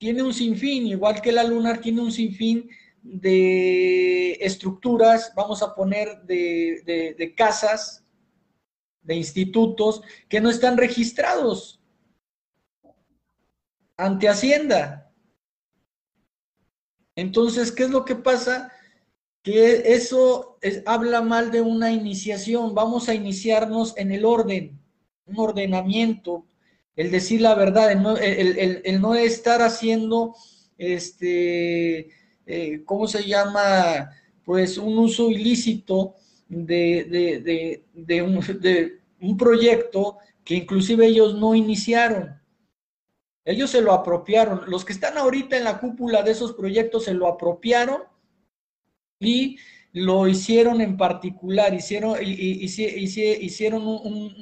tiene 0.03 0.25
un 0.25 0.35
sinfín, 0.35 0.89
igual 0.89 1.23
que 1.23 1.31
la 1.31 1.45
lunar 1.45 1.81
tiene 1.81 2.01
un 2.01 2.11
sinfín 2.11 2.69
de 3.03 4.33
estructuras, 4.33 5.33
vamos 5.37 5.63
a 5.63 5.77
poner 5.77 6.23
de, 6.23 7.15
de 7.17 7.35
casas, 7.37 8.05
de 9.01 9.15
institutos 9.15 10.03
que 10.29 10.41
no 10.41 10.51
están 10.51 10.77
registrados 10.77 11.81
ante 13.97 14.29
Hacienda. 14.29 15.15
Entonces, 17.15 17.71
¿qué 17.71 17.85
es 17.85 17.91
lo 17.91 18.05
que 18.05 18.17
pasa? 18.17 18.73
Que 19.45 19.95
eso 19.95 20.59
habla 20.85 21.23
mal 21.23 21.53
de 21.53 21.61
una 21.61 21.93
iniciación. 21.93 22.75
Vamos 22.75 23.09
a 23.09 23.15
iniciarnos 23.15 23.97
en 23.97 24.11
el 24.11 24.25
orden, 24.25 24.81
un 25.27 25.39
ordenamiento, 25.39 26.49
el 26.97 27.11
decir 27.11 27.41
la 27.41 27.55
verdad, 27.55 27.91
el 27.93 29.01
no, 29.01 29.15
estar 29.15 29.63
haciendo, 29.63 30.35
este, 30.77 32.11
eh, 32.47 32.83
¿cómo 32.85 33.07
se 33.07 33.25
llama? 33.25 34.11
Pues 34.45 34.77
un 34.77 34.99
uso 34.99 35.31
ilícito 35.31 36.17
de, 36.49 37.83
un, 38.25 38.61
de 38.61 39.01
un 39.21 39.37
proyecto 39.37 40.19
que 40.45 40.55
inclusive 40.55 41.07
ellos 41.07 41.35
no 41.35 41.55
iniciaron. 41.55 42.41
Ellos 43.45 43.71
se 43.71 43.81
lo 43.81 43.93
apropiaron. 43.93 44.63
Los 44.67 44.85
que 44.85 44.93
están 44.93 45.19
ahorita 45.19 45.57
en 45.57 45.65
la 45.65 45.79
cúpula 45.79 46.23
de 46.23 46.33
esos 46.33 46.53
proyectos 46.53 47.05
se 47.05 47.15
lo 47.15 47.27
apropiaron 47.27 48.03
y 49.19 49.57
lo 49.93 50.27
hicieron 50.27 50.81
en 50.81 50.97
particular, 50.97 51.75
hicieron, 51.75 52.17
hicieron 52.23 53.87
un, 53.87 54.35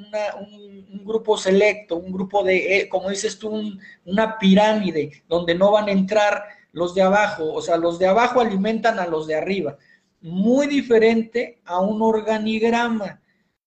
grupo 1.04 1.36
selecto, 1.36 1.96
un 1.96 2.12
grupo 2.12 2.44
de, 2.44 2.78
eh, 2.78 2.88
como 2.88 3.10
dices 3.10 3.38
tú, 3.38 3.72
una 4.04 4.38
pirámide 4.38 5.24
donde 5.28 5.54
no 5.56 5.72
van 5.72 5.88
a 5.88 5.92
entrar 5.92 6.44
los 6.72 6.94
de 6.94 7.02
abajo, 7.02 7.52
o 7.52 7.60
sea, 7.60 7.76
los 7.76 7.98
de 7.98 8.06
abajo 8.06 8.40
alimentan 8.40 9.00
a 9.00 9.06
los 9.06 9.26
de 9.26 9.34
arriba. 9.34 9.76
Muy 10.20 10.68
diferente 10.68 11.60
a 11.64 11.80
un 11.80 12.00
organigrama. 12.00 13.20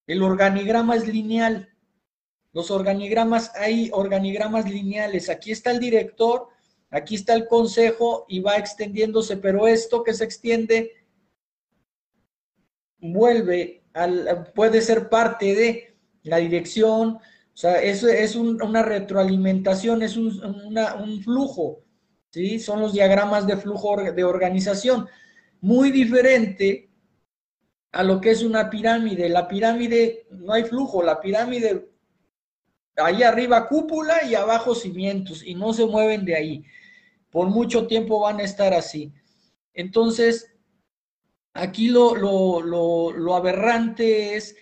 El 0.07 0.21
organigrama 0.23 0.95
es 0.95 1.07
lineal. 1.07 1.69
Los 2.53 2.71
organigramas, 2.71 3.51
hay 3.55 3.89
organigramas 3.91 4.69
lineales. 4.69 5.29
Aquí 5.29 5.51
está 5.51 5.71
el 5.71 5.79
director, 5.79 6.47
aquí 6.91 7.15
está 7.15 7.33
el 7.33 7.47
consejo 7.47 8.25
y 8.29 8.39
va 8.39 8.57
extendiéndose, 8.57 9.37
pero 9.37 9.67
esto 9.67 10.03
que 10.03 10.13
se 10.13 10.23
extiende 10.23 10.91
vuelve, 13.11 13.83
al, 13.93 14.51
puede 14.55 14.81
ser 14.81 15.09
parte 15.09 15.53
de 15.53 15.95
la 16.23 16.37
dirección, 16.37 17.17
o 17.17 17.55
sea, 17.55 17.81
eso 17.81 18.07
es 18.07 18.35
una 18.35 18.81
retroalimentación, 18.81 20.01
es 20.01 20.17
un, 20.17 20.41
un 20.41 21.21
flujo, 21.21 21.83
¿sí? 22.31 22.57
Son 22.59 22.79
los 22.79 22.93
diagramas 22.93 23.45
de 23.45 23.57
flujo 23.57 23.95
de 23.97 24.23
organización. 24.23 25.07
Muy 25.61 25.91
diferente 25.91 26.89
a 27.91 28.03
lo 28.03 28.19
que 28.19 28.31
es 28.31 28.41
una 28.41 28.71
pirámide. 28.71 29.29
La 29.29 29.47
pirámide 29.47 30.25
no 30.31 30.53
hay 30.53 30.63
flujo, 30.63 31.03
la 31.03 31.21
pirámide 31.21 31.89
ahí 32.97 33.23
arriba 33.23 33.67
cúpula 33.67 34.23
y 34.23 34.35
abajo 34.35 34.75
cimientos 34.75 35.43
y 35.45 35.55
no 35.55 35.73
se 35.73 35.85
mueven 35.85 36.25
de 36.25 36.35
ahí. 36.35 36.63
Por 37.29 37.49
mucho 37.49 37.85
tiempo 37.85 38.19
van 38.19 38.39
a 38.39 38.43
estar 38.43 38.73
así. 38.73 39.13
Entonces, 39.75 40.52
aquí 41.53 41.89
lo, 41.89 42.15
lo, 42.15 43.35
aberrante 43.35 44.35
es 44.35 44.55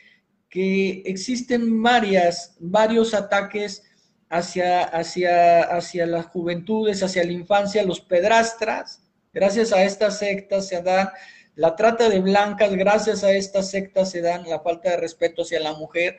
que 0.50 1.04
existen 1.06 1.82
varias, 1.82 2.56
varios 2.60 3.14
ataques 3.14 3.84
hacia, 4.30 4.84
hacia, 4.84 5.62
hacia 5.64 6.06
las 6.06 6.26
juventudes, 6.28 7.04
hacia 7.04 7.24
la 7.24 7.32
infancia, 7.32 7.84
los 7.84 8.02
pedrastras. 8.02 9.02
Gracias 9.34 9.72
a 9.72 9.84
estas 9.84 10.20
sectas 10.20 10.68
se 10.68 10.82
dan 10.82 11.10
la 11.56 11.76
trata 11.76 12.10
de 12.10 12.20
blancas, 12.20 12.74
gracias 12.76 13.24
a 13.24 13.32
estas 13.32 13.70
sectas 13.72 14.12
se 14.12 14.22
dan 14.22 14.48
la 14.50 14.60
falta 14.60 14.92
de 14.92 14.98
respeto 14.98 15.44
hacia 15.44 15.60
la 15.60 15.74
mujer. 15.74 16.18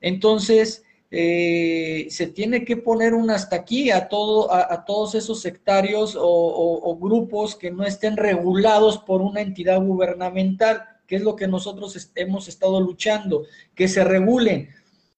Entonces, 0.00 0.84
eh, 1.10 2.06
se 2.10 2.26
tiene 2.26 2.66
que 2.66 2.76
poner 2.76 3.14
un 3.14 3.30
hasta 3.30 3.56
aquí 3.56 3.90
a, 3.90 4.08
todo, 4.08 4.52
a, 4.52 4.84
todos 4.84 5.14
esos 5.14 5.40
sectarios 5.40 6.14
o, 6.20 6.98
grupos 7.00 7.56
que 7.56 7.70
no 7.70 7.84
estén 7.84 8.16
regulados 8.16 8.98
por 8.98 9.22
una 9.22 9.40
entidad 9.40 9.80
gubernamental, 9.80 10.82
que 11.06 11.16
es 11.16 11.22
lo 11.22 11.34
que 11.34 11.48
nosotros 11.48 12.10
hemos 12.14 12.48
estado 12.48 12.80
luchando, 12.80 13.44
que 13.74 13.88
se 13.88 14.04
regulen, 14.04 14.68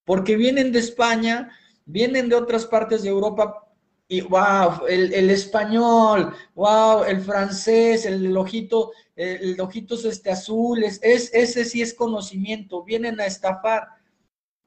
porque 0.05 0.37
vienen 0.37 0.71
de 0.71 0.79
España, 0.79 1.51
vienen 1.85 2.29
de 2.29 2.37
otras 2.37 2.67
partes 2.67 3.03
de 3.03 3.09
Europa 3.09 3.67
y 4.07 4.21
wow, 4.21 4.87
el, 4.89 5.31
español, 5.31 6.35
wow, 6.55 7.05
el 7.05 7.21
francés, 7.21 8.07
el, 8.07 8.37
ojito, 8.37 8.93
el, 9.17 9.61
ojitos 9.61 10.05
este 10.05 10.31
azules, 10.31 11.01
es, 11.03 11.33
ese 11.33 11.65
sí 11.65 11.83
es 11.83 11.95
conocimiento, 11.95 12.85
vienen 12.85 13.21
a 13.21 13.27
estafar 13.27 14.00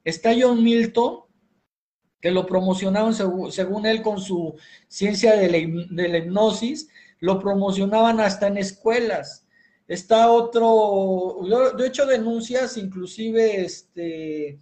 Está 0.04 0.32
John 0.38 0.62
Milton, 0.62 1.24
que 2.20 2.30
lo 2.30 2.46
promocionaban 2.46 3.14
según, 3.14 3.86
él 3.86 4.02
con 4.02 4.20
su 4.20 4.54
ciencia 4.88 5.36
de 5.36 5.50
la, 5.50 6.18
hipnosis, 6.18 6.88
lo 7.20 7.38
promocionaban 7.38 8.20
hasta 8.20 8.46
en 8.46 8.58
escuelas. 8.58 9.46
Está 9.88 10.30
otro, 10.30 11.46
yo, 11.46 11.78
he 11.78 11.86
hecho 11.86 12.06
denuncias, 12.06 12.76
inclusive, 12.76 13.64
este, 13.64 14.58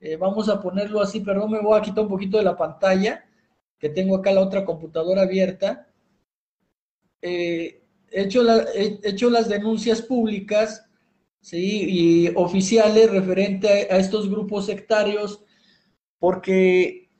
eh, 0.00 0.16
vamos 0.16 0.48
a 0.48 0.60
ponerlo 0.60 1.00
así, 1.00 1.20
perdón, 1.20 1.52
me 1.52 1.60
voy 1.60 1.78
a 1.78 1.82
quitar 1.82 2.04
un 2.04 2.10
poquito 2.10 2.38
de 2.38 2.44
la 2.44 2.56
pantalla, 2.56 3.24
que 3.78 3.88
tengo 3.88 4.16
acá 4.16 4.32
la 4.32 4.40
otra 4.40 4.64
computadora 4.64 5.22
abierta, 5.22 5.88
eh, 7.22 7.82
he, 8.10 8.22
hecho 8.22 8.42
he, 8.74 9.00
hecho 9.02 9.30
las 9.30 9.48
denuncias 9.48 10.02
públicas 10.02 10.84
¿sí? 11.44 11.84
y 11.88 12.28
oficiales 12.36 13.10
referente 13.10 13.68
a, 13.68 13.98
estos 13.98 14.30
grupos 14.30 14.66
sectarios, 14.66 15.44
porque 16.18 17.10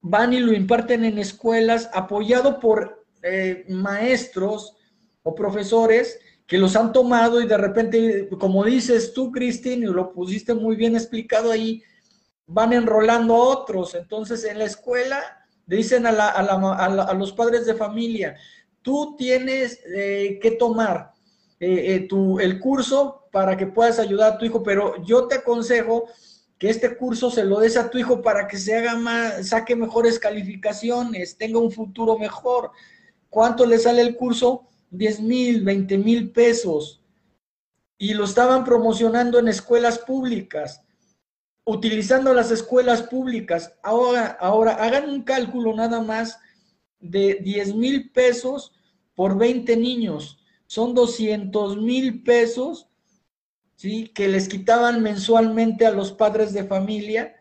van 0.00 0.32
y 0.32 0.40
lo 0.40 0.54
imparten 0.54 1.04
en 1.04 1.18
escuelas 1.18 1.90
apoyado 1.92 2.58
por 2.58 3.06
eh, 3.22 3.66
maestros 3.68 4.76
o 5.22 5.34
profesores 5.34 6.18
que 6.46 6.58
los 6.58 6.74
han 6.74 6.92
tomado 6.92 7.40
y 7.40 7.46
de 7.46 7.58
repente, 7.58 8.28
como 8.38 8.64
dices 8.64 9.12
tú, 9.12 9.30
Cristín, 9.30 9.82
y 9.82 9.86
lo 9.86 10.12
pusiste 10.12 10.54
muy 10.54 10.76
bien 10.76 10.94
explicado 10.94 11.50
ahí, 11.50 11.82
van 12.46 12.72
enrolando 12.72 13.34
a 13.34 13.48
otros. 13.48 13.94
Entonces, 13.94 14.44
en 14.44 14.58
la 14.58 14.64
escuela 14.64 15.22
dicen 15.66 16.06
a, 16.06 16.10
a, 16.10 17.14
los 17.14 17.32
padres 17.32 17.64
de 17.66 17.74
familia, 17.74 18.36
tú 18.82 19.16
tienes 19.16 19.80
eh, 19.94 20.38
que 20.40 20.52
tomar 20.52 21.13
eh, 21.60 21.94
eh, 21.94 22.00
tu, 22.08 22.40
el 22.40 22.58
curso 22.58 23.28
para 23.30 23.56
que 23.56 23.66
puedas 23.66 23.98
ayudar 23.98 24.32
a 24.32 24.38
tu 24.38 24.44
hijo, 24.44 24.62
pero 24.62 25.02
yo 25.04 25.26
te 25.26 25.36
aconsejo 25.36 26.06
que 26.58 26.70
este 26.70 26.96
curso 26.96 27.30
se 27.30 27.44
lo 27.44 27.60
des 27.60 27.76
a 27.76 27.90
tu 27.90 27.98
hijo 27.98 28.22
para 28.22 28.46
que 28.46 28.56
se 28.56 28.76
haga 28.76 28.96
más, 28.96 29.48
saque 29.48 29.76
mejores 29.76 30.18
calificaciones, 30.18 31.36
tenga 31.36 31.58
un 31.58 31.70
futuro 31.70 32.18
mejor. 32.18 32.70
¿Cuánto 33.28 33.66
le 33.66 33.78
sale 33.78 34.02
el 34.02 34.16
curso? 34.16 34.68
10 34.90 35.20
mil, 35.20 35.64
20 35.64 35.98
mil 35.98 36.30
pesos. 36.30 37.02
Y 37.98 38.14
lo 38.14 38.24
estaban 38.24 38.64
promocionando 38.64 39.38
en 39.38 39.48
escuelas 39.48 39.98
públicas, 39.98 40.82
utilizando 41.64 42.32
las 42.34 42.50
escuelas 42.50 43.02
públicas. 43.02 43.74
Ahora, 43.82 44.36
ahora 44.40 44.72
hagan 44.74 45.08
un 45.08 45.22
cálculo 45.22 45.74
nada 45.74 46.00
más 46.00 46.38
de 47.00 47.38
10 47.42 47.74
mil 47.74 48.10
pesos 48.10 48.72
por 49.14 49.36
20 49.36 49.76
niños. 49.76 50.43
Son 50.74 50.92
200 50.92 51.76
mil 51.76 52.24
pesos, 52.24 52.88
¿sí? 53.76 54.08
Que 54.08 54.26
les 54.26 54.48
quitaban 54.48 55.04
mensualmente 55.04 55.86
a 55.86 55.92
los 55.92 56.10
padres 56.10 56.52
de 56.52 56.64
familia. 56.64 57.36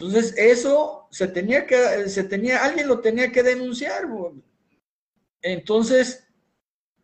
Entonces, 0.00 0.34
eso 0.36 1.06
se 1.12 1.28
tenía 1.28 1.64
que, 1.64 2.08
se 2.08 2.24
tenía, 2.24 2.64
alguien 2.64 2.88
lo 2.88 2.98
tenía 2.98 3.30
que 3.30 3.44
denunciar. 3.44 4.08
Entonces, 5.42 6.26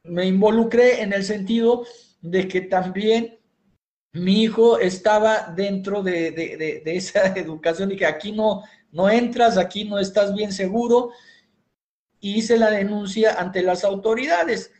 me 0.02 0.26
involucré 0.26 1.00
en 1.00 1.12
el 1.12 1.22
sentido 1.22 1.86
de 2.22 2.48
que 2.48 2.62
también 2.62 3.38
mi 4.14 4.42
hijo 4.42 4.80
estaba 4.80 5.54
dentro 5.54 6.02
de, 6.02 6.82
esa 6.86 7.26
educación 7.36 7.92
y 7.92 7.96
que 7.96 8.06
aquí 8.06 8.32
no, 8.32 8.64
no 8.90 9.08
entras, 9.08 9.56
aquí 9.58 9.84
no 9.84 10.00
estás 10.00 10.34
bien 10.34 10.52
seguro. 10.52 11.12
hice 12.18 12.58
la 12.58 12.70
denuncia 12.72 13.34
ante 13.38 13.62
las 13.62 13.84
autoridades. 13.84 14.72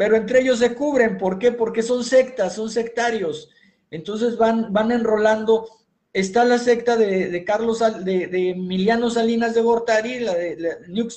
Pero 0.00 0.16
entre 0.16 0.40
ellos 0.40 0.60
se 0.60 0.74
cubren. 0.74 1.18
¿Por 1.18 1.38
qué? 1.38 1.52
Porque 1.52 1.82
son 1.82 2.04
sectas, 2.04 2.54
son 2.54 2.70
sectarios. 2.70 3.50
Entonces 3.90 4.38
van, 4.38 4.72
van 4.72 4.92
enrolando. 4.92 5.68
Está 6.10 6.42
la 6.46 6.56
secta 6.56 6.96
de, 6.96 7.44
Carlos, 7.44 7.80
de, 8.02 8.50
Emiliano 8.52 9.10
Salinas 9.10 9.54
de 9.54 9.60
Gortari, 9.60 10.20
la 10.20 10.32
de, 10.32 10.56
la 10.56 11.12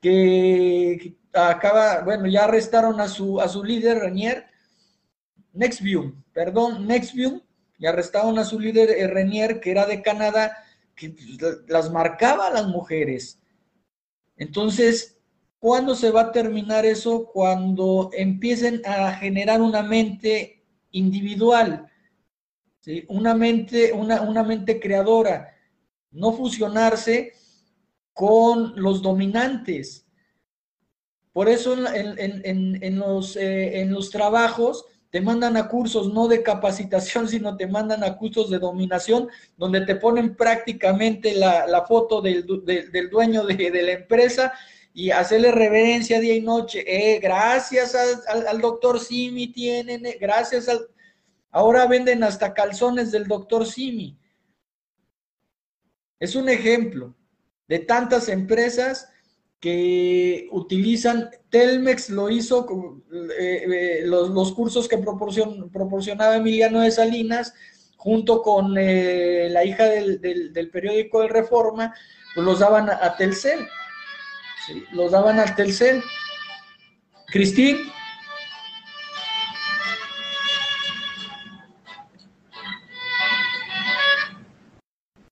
que 0.00 1.16
acaba, 1.32 2.02
bueno, 2.02 2.26
ya 2.26 2.46
arrestaron 2.46 3.00
a 3.00 3.06
su, 3.06 3.40
a 3.40 3.46
su 3.46 3.62
líder, 3.62 3.98
Renier, 4.00 4.46
Nextview, 5.52 6.12
perdón, 6.32 6.88
Nextview, 6.88 7.40
y 7.78 7.86
arrestaron 7.86 8.36
a 8.40 8.44
su 8.44 8.58
líder, 8.58 8.90
eh, 8.90 9.06
Renier, 9.06 9.60
que 9.60 9.70
era 9.70 9.86
de 9.86 10.02
Canadá, 10.02 10.56
que 10.96 11.14
las 11.68 11.92
marcaba 11.92 12.48
a 12.48 12.52
las 12.52 12.66
mujeres. 12.66 13.38
Entonces, 14.36 15.19
¿cuándo 15.60 15.94
se 15.94 16.10
va 16.10 16.22
a 16.22 16.32
terminar 16.32 16.84
eso? 16.84 17.26
Cuando 17.26 18.10
empiecen 18.12 18.82
a 18.84 19.12
generar 19.12 19.62
una 19.62 19.82
mente 19.82 20.64
individual, 20.90 21.86
una, 23.06 23.34
mente, 23.34 23.92
una, 23.92 24.22
una 24.22 24.42
mente 24.42 24.80
creadora, 24.80 25.54
no 26.10 26.32
fusionarse 26.32 27.34
con 28.12 28.72
los 28.76 29.02
dominantes. 29.02 30.06
Por 31.32 31.48
eso 31.48 31.74
en, 31.74 32.98
los, 32.98 33.36
eh, 33.36 33.80
en 33.80 33.92
los 33.92 34.10
trabajos 34.10 34.84
te 35.10 35.20
mandan 35.20 35.56
a 35.56 35.68
cursos 35.68 36.12
no 36.12 36.28
de 36.28 36.42
capacitación, 36.42 37.28
sino 37.28 37.56
te 37.56 37.66
mandan 37.66 38.02
a 38.02 38.16
cursos 38.16 38.50
de 38.50 38.58
dominación, 38.58 39.28
donde 39.56 39.82
te 39.82 39.96
ponen 39.96 40.34
prácticamente 40.34 41.34
la, 41.34 41.84
foto 41.86 42.20
del, 42.20 42.46
dueño 43.10 43.44
de, 43.44 43.82
la 43.82 43.92
empresa 43.92 44.52
y 45.00 45.10
hacerle 45.12 45.50
reverencia 45.50 46.20
día 46.20 46.34
y 46.34 46.42
noche. 46.42 46.84
Eh, 46.86 47.20
gracias 47.20 47.94
al, 47.94 48.60
doctor 48.60 49.00
Simi 49.00 49.48
tienen, 49.48 50.02
gracias 50.20 50.68
al... 50.68 50.88
Ahora 51.50 51.86
venden 51.86 52.22
hasta 52.22 52.52
calzones 52.52 53.10
del 53.10 53.26
doctor 53.26 53.64
Simi. 53.66 54.18
Es 56.18 56.34
un 56.36 56.50
ejemplo 56.50 57.16
de 57.66 57.78
tantas 57.78 58.28
empresas 58.28 59.08
que 59.58 60.48
utilizan, 60.52 61.30
Telmex 61.48 62.10
lo 62.10 62.28
hizo, 62.28 63.00
eh, 63.38 63.64
eh, 63.72 64.02
los, 64.04 64.52
cursos 64.52 64.86
que 64.86 64.98
proporcionaba 64.98 66.36
Emiliano 66.36 66.80
de 66.80 66.90
Salinas, 66.90 67.54
junto 67.96 68.42
con 68.42 68.76
eh, 68.76 69.48
la 69.50 69.64
hija 69.64 69.84
del, 69.84 70.70
periódico 70.70 71.22
de 71.22 71.28
Reforma, 71.28 71.94
pues 72.34 72.46
los 72.46 72.58
daban 72.58 72.90
a, 72.90 73.16
Telcel, 73.16 73.66
los 74.92 75.12
daban 75.12 75.38
a 75.40 75.54
Telcel. 75.54 76.02
Cristín. 77.26 77.78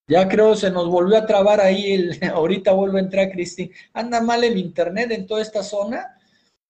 Ya 0.07 0.27
creo 0.27 0.55
se 0.55 0.71
nos 0.71 0.89
volvió 0.89 1.19
a 1.19 1.27
trabar 1.27 1.61
ahí, 1.61 1.93
el, 1.93 2.19
ahorita 2.33 2.73
vuelve 2.73 2.99
a 2.99 3.03
entrar 3.03 3.31
Cristín. 3.31 3.73
Anda 3.93 4.21
mal 4.23 4.43
el 4.43 4.57
internet 4.57 5.11
en 5.11 5.27
toda 5.27 5.43
esta 5.43 5.63
zona. 5.63 6.19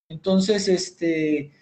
Entonces, 0.09 0.67
este, 0.67 1.53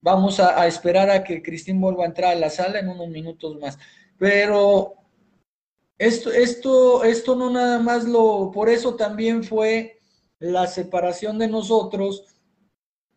vamos 0.00 0.40
a, 0.40 0.66
esperar 0.66 1.10
a 1.10 1.22
que 1.22 1.42
Cristín 1.42 1.80
vuelva 1.80 2.04
a 2.04 2.08
entrar 2.08 2.32
a 2.32 2.38
la 2.38 2.48
sala 2.48 2.78
en 2.78 2.88
unos 2.88 3.08
minutos 3.08 3.58
más. 3.58 3.78
Pero 4.18 4.94
esto, 5.98 6.32
esto, 6.32 7.04
esto 7.04 7.36
no 7.36 7.50
nada 7.50 7.78
más 7.78 8.04
lo, 8.04 8.50
por 8.52 8.70
eso 8.70 8.94
también 8.94 9.44
fue 9.44 9.99
la 10.40 10.66
separación 10.66 11.38
de 11.38 11.48
nosotros 11.48 12.24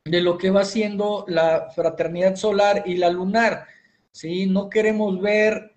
de 0.05 0.21
lo 0.21 0.37
que 0.37 0.51
va 0.51 0.65
siendo 0.65 1.25
la 1.27 1.71
fraternidad 1.71 2.35
solar 2.35 2.83
y 2.85 2.97
la 2.97 3.09
lunar. 3.09 3.65
¿sí? 4.11 4.45
No 4.45 4.69
queremos 4.69 5.19
ver 5.19 5.71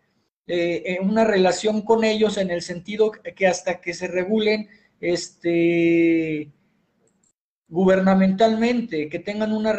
eh, 0.48 0.98
una 1.00 1.24
relación 1.24 1.82
con 1.82 2.04
ellos 2.04 2.36
en 2.36 2.50
el 2.50 2.62
sentido 2.62 3.12
que 3.12 3.46
hasta 3.46 3.80
que 3.80 3.94
se 3.94 4.08
regulen 4.08 4.68
este, 5.00 6.52
gubernamentalmente, 7.68 9.08
que 9.08 9.18
tengan 9.18 9.52
una, 9.52 9.76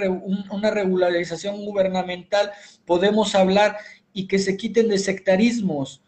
una 0.49 0.71
regularización 0.71 1.63
gubernamental, 1.65 2.51
podemos 2.85 3.35
hablar 3.35 3.77
y 4.13 4.27
que 4.27 4.39
se 4.39 4.57
quiten 4.57 4.87
de 4.87 4.97
sectarismos. 4.97 6.01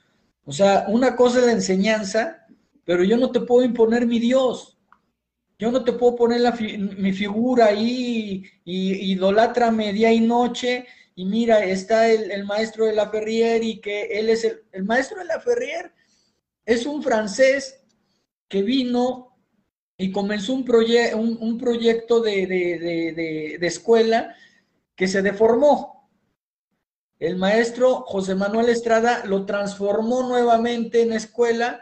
O 0.45 0.51
sea, 0.51 0.85
una 0.87 1.15
cosa 1.15 1.39
es 1.39 1.45
la 1.45 1.51
enseñanza, 1.51 2.47
pero 2.83 3.03
yo 3.03 3.17
no 3.17 3.31
te 3.31 3.41
puedo 3.41 3.65
imponer 3.65 4.07
mi 4.07 4.19
Dios. 4.19 4.78
Yo 5.59 5.71
no 5.71 5.83
te 5.83 5.91
puedo 5.91 6.15
poner 6.15 6.41
mi 6.97 7.11
figura 7.11 7.65
ahí 7.65 8.45
y 8.63 9.11
idolatrame 9.11 9.91
día 9.91 10.11
y 10.13 10.21
noche 10.21 10.87
y 11.15 11.25
mira, 11.25 11.65
está 11.65 12.07
el, 12.07 12.45
maestro 12.45 12.85
de 12.85 12.93
la 12.93 13.09
Ferrier 13.09 13.61
y 13.61 13.81
que 13.81 14.03
él 14.03 14.29
es 14.29 14.45
el, 14.45 14.85
maestro 14.85 15.19
de 15.19 15.25
la 15.25 15.41
Ferrier, 15.41 15.91
es 16.65 16.85
un 16.85 17.03
francés 17.03 17.81
que 18.47 18.61
vino 18.61 19.37
y 19.97 20.13
comenzó 20.13 20.53
un, 20.53 20.63
un, 21.41 21.57
proyecto 21.57 22.21
de, 22.21 23.57
escuela 23.61 24.33
que 24.95 25.09
se 25.09 25.21
deformó. 25.21 26.09
El 27.19 27.35
maestro 27.35 28.03
José 28.07 28.33
Manuel 28.33 28.69
Estrada 28.69 29.25
lo 29.25 29.45
transformó 29.45 30.23
nuevamente 30.23 31.01
en 31.01 31.11
escuela 31.11 31.81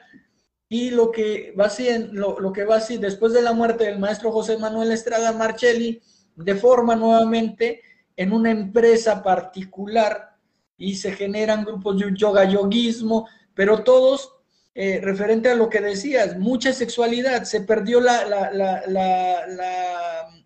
y 0.69 0.89
lo 0.89 1.11
que 1.11 1.53
va 1.57 1.71
lo, 2.11 2.39
lo 2.39 2.51
que 2.51 2.65
va 2.65 2.77
así, 2.77 2.97
después 2.97 3.33
de 3.33 3.41
la 3.41 3.53
muerte 3.53 3.85
del 3.85 3.99
maestro 3.99 4.31
José 4.31 4.57
Manuel 4.57 4.91
Estrada 4.91 5.31
Marcelli, 5.31 6.01
deforma 6.35 6.95
nuevamente 6.95 7.81
en 8.15 8.33
una 8.33 8.51
empresa 8.51 9.23
particular 9.23 10.35
y 10.77 10.95
se 10.95 11.11
generan 11.11 11.63
grupos 11.63 11.99
de 11.99 12.11
yoga 12.15 12.43
yoguismo, 12.45 13.27
pero 13.53 13.83
todos 13.83 14.33
eh, 14.75 14.99
referente 15.01 15.49
a 15.49 15.55
lo 15.55 15.69
que 15.69 15.81
decías, 15.81 16.37
mucha 16.37 16.71
sexualidad, 16.71 17.45
se 17.45 17.61
perdió 17.61 17.99
la, 17.99 18.25
la, 18.25 18.83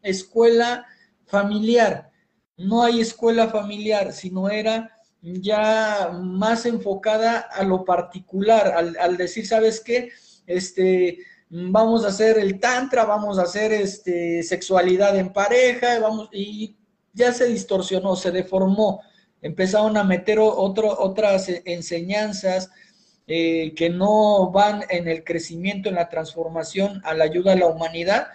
escuela 0.02 0.86
familiar, 1.26 2.12
no 2.56 2.84
hay 2.84 3.02
escuela 3.02 3.50
familiar, 3.50 4.14
sino 4.14 4.50
era 4.50 5.01
ya 5.22 6.12
más 6.14 6.66
enfocada 6.66 7.40
a 7.40 7.64
lo 7.64 7.86
particular, 7.86 8.96
al, 9.00 9.18
decir, 9.18 9.46
¿sabes 9.46 9.80
qué? 9.80 10.10
este, 10.48 11.20
vamos 11.50 12.06
a 12.06 12.10
hacer 12.10 12.38
el 12.38 12.60
tantra, 12.60 13.06
vamos 13.06 13.38
a 13.40 13.44
hacer 13.44 13.72
este, 13.72 14.44
sexualidad 14.44 15.18
en 15.18 15.34
pareja, 15.34 16.00
vamos, 16.00 16.30
y 16.32 16.76
ya 17.14 17.34
se 17.34 17.48
distorsionó, 17.48 18.16
se 18.16 18.32
deformó, 18.32 19.02
empezaron 19.42 19.98
a 19.98 20.04
meter 20.04 20.40
otro, 20.40 21.00
otras 21.00 21.48
enseñanzas 21.66 22.70
eh, 23.28 23.74
que 23.76 23.90
no 23.90 24.52
van 24.52 24.84
en 24.90 25.08
el 25.08 25.24
crecimiento, 25.24 25.90
en 25.90 25.96
la 25.96 26.10
transformación, 26.10 27.02
a 27.04 27.14
la 27.14 27.26
ayuda 27.26 27.54
a 27.54 27.58
la 27.58 27.68
humanidad, 27.68 28.28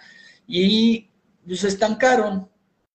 y 0.47 1.09
se 1.49 1.67
estancaron 1.67 2.49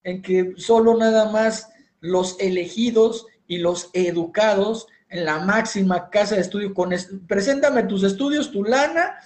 en 0.05 0.22
que 0.22 0.55
solo 0.57 0.96
nada 0.96 1.31
más 1.31 1.68
los 2.00 2.38
elegidos 2.40 3.26
y 3.52 3.58
los 3.58 3.90
educados 3.92 4.86
en 5.10 5.26
la 5.26 5.40
máxima 5.40 6.08
casa 6.08 6.36
de 6.36 6.40
estudio, 6.40 6.72
con 6.72 6.90
preséntame 7.28 7.82
tus 7.82 8.02
estudios, 8.02 8.50
tu 8.50 8.64
lana, 8.64 9.18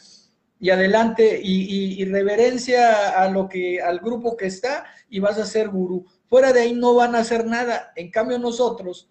y 0.59 0.71
adelante, 0.71 1.39
y, 1.41 2.05
reverencia 2.07 3.23
a 3.23 3.31
lo 3.31 3.49
que, 3.49 3.81
al 3.81 4.01
grupo 4.01 4.37
que 4.37 4.47
está, 4.47 4.85
y 5.09 5.21
vas 5.21 5.39
a 5.39 5.47
ser 5.47 5.69
gurú. 5.69 6.05
Fuera 6.29 6.53
de 6.53 6.63
ahí 6.63 6.73
no 6.73 6.95
van 6.95 7.15
a 7.15 7.21
hacer 7.21 7.47
nada. 7.47 7.93
En 7.95 8.11
cambio, 8.11 8.37
nosotros 8.41 9.09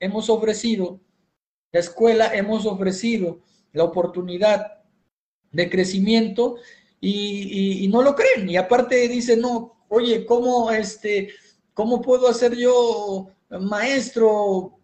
hemos 0.00 0.30
ofrecido, 0.30 0.98
la 1.72 1.80
escuela 1.80 2.34
hemos 2.34 2.64
ofrecido 2.64 3.40
la 3.72 3.84
oportunidad 3.84 4.78
de 5.52 5.68
crecimiento 5.68 6.56
y, 7.02 7.86
no 7.92 8.00
lo 8.00 8.14
creen. 8.14 8.48
Y 8.48 8.56
aparte 8.56 9.08
dicen, 9.08 9.42
no, 9.42 9.84
oye, 9.88 10.24
¿cómo, 10.24 10.70
este, 10.70 11.28
¿cómo 11.74 12.00
puedo 12.00 12.28
hacer 12.28 12.56
yo 12.56 13.28
maestro? 13.60 14.78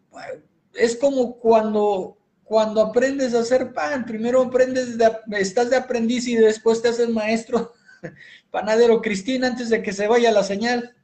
Es 0.74 0.96
como 0.96 1.38
cuando, 1.38 2.18
cuando 2.44 2.80
aprendes 2.80 3.34
a 3.34 3.40
hacer 3.40 3.72
pan, 3.72 4.04
primero 4.04 4.42
aprendes, 4.42 4.98
de, 4.98 5.10
estás 5.32 5.70
de 5.70 5.76
aprendiz 5.76 6.26
y 6.28 6.36
después 6.36 6.82
te 6.82 6.88
haces 6.88 7.08
maestro, 7.08 7.72
panadero 8.50 9.00
Cristina, 9.00 9.48
antes 9.48 9.70
de 9.70 9.82
que 9.82 9.92
se 9.92 10.08
vaya 10.08 10.32
la 10.32 10.42
señal. 10.42 10.94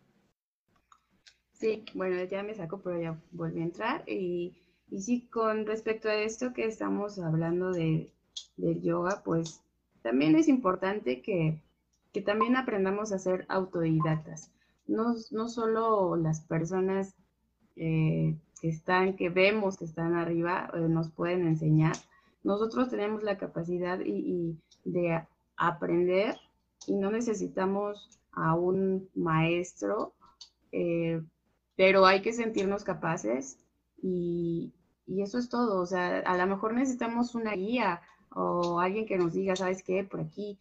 Sí, 1.53 1.85
bueno, 1.95 2.23
ya 2.25 2.43
me 2.43 2.55
saco, 2.55 2.81
pero 2.83 3.01
ya 3.01 3.21
volví 3.31 3.61
a 3.61 3.65
entrar. 3.65 4.09
Y, 4.09 4.59
y 4.91 5.01
sí, 5.01 5.27
con 5.29 5.67
respecto 5.67 6.09
a 6.09 6.15
esto 6.15 6.53
que 6.53 6.67
estamos 6.67 7.19
hablando 7.19 7.73
de, 7.73 8.13
del 8.57 8.83
yoga, 8.83 9.23
pues 9.25 9.63
también 10.03 10.37
es 10.37 10.49
importante 10.49 11.23
que, 11.23 11.61
que 12.13 12.21
también 12.21 12.57
aprendamos 12.57 13.13
a 13.13 13.19
ser 13.19 13.47
autodidactas. 13.49 14.53
No, 14.87 15.15
no 15.31 15.49
solo 15.49 16.17
las 16.17 16.41
personas 16.43 17.15
eh, 17.77 18.35
que 18.61 18.69
están, 18.69 19.17
que 19.17 19.29
vemos 19.29 19.77
que 19.77 19.85
están 19.85 20.15
arriba, 20.15 20.71
eh, 20.75 20.81
nos 20.81 21.11
pueden 21.11 21.47
enseñar. 21.47 21.97
Nosotros 22.43 22.91
tenemos 22.91 23.23
la 23.23 23.37
capacidad 23.37 24.01
y, 24.01 24.59
de 24.85 25.23
aprender 25.57 26.37
y 26.87 26.95
no 26.95 27.11
necesitamos 27.11 28.21
a 28.33 28.55
un 28.55 29.09
maestro, 29.15 30.15
eh, 30.71 31.21
pero 31.77 32.07
hay 32.07 32.23
que 32.23 32.33
sentirnos 32.33 32.85
capaces 32.85 33.59
y, 34.01 34.73
y, 35.07 35.23
eso 35.23 35.39
es 35.39 35.49
todo. 35.49 35.81
O 35.81 35.87
sea, 35.87 36.19
a 36.21 36.37
lo 36.37 36.47
mejor 36.47 36.75
necesitamos 36.75 37.35
una 37.35 37.55
guía 37.55 38.01
o 38.31 38.81
alguien 38.81 39.07
que 39.07 39.19
nos 39.19 39.33
diga, 39.33 39.57
¿sabes 39.57 39.83
qué? 39.83 40.05
Por 40.05 40.21
aquí. 40.21 40.59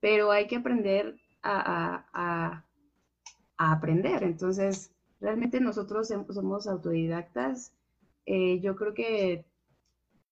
Pero 0.00 0.30
hay 0.30 0.46
que 0.46 0.56
aprender 0.56 1.16
a, 1.42 2.64
aprender. 3.58 4.22
Entonces, 4.22 4.92
realmente 5.20 5.60
nosotros 5.60 6.08
somos 6.30 6.66
autodidactas. 6.66 7.72
Eh, 8.26 8.60
yo 8.60 8.76
creo 8.76 8.94
que 8.94 9.46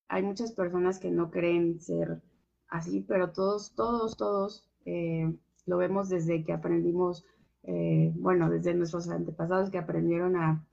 hay 0.07 0.23
muchas 0.23 0.51
personas 0.51 0.99
que 0.99 1.11
no 1.11 1.31
creen 1.31 1.79
ser 1.79 2.21
así, 2.67 3.01
pero 3.07 3.31
todos, 3.31 3.73
todos, 3.75 4.17
todos 4.17 4.67
eh, 4.85 5.33
lo 5.65 5.77
vemos 5.77 6.09
desde 6.09 6.43
que 6.43 6.53
aprendimos, 6.53 7.25
eh, 7.63 8.11
bueno, 8.15 8.49
desde 8.49 8.73
nuestros 8.73 9.09
antepasados 9.09 9.69
que 9.69 9.77
aprendieron 9.77 10.35
a, 10.35 10.65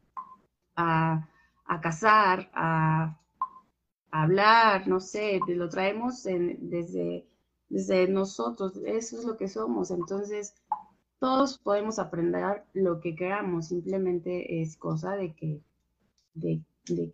a, 0.76 1.28
a 1.66 1.80
cazar, 1.80 2.50
a 2.54 3.18
hablar, 4.12 4.86
no 4.86 5.00
sé, 5.00 5.40
lo 5.48 5.68
traemos 5.68 6.22
desde, 6.24 7.26
desde 7.68 8.08
nosotros, 8.08 8.76
eso 8.84 9.18
es 9.18 9.24
lo 9.24 9.36
que 9.36 9.48
somos. 9.48 9.90
Entonces, 9.90 10.54
todos 11.22 11.56
podemos 11.56 12.00
aprender 12.00 12.64
lo 12.74 12.98
que 12.98 13.14
queramos, 13.14 13.68
simplemente 13.68 14.60
es 14.60 14.76
cosa 14.76 15.14
de 15.14 15.32
que, 15.34 15.60
de, 16.34 16.60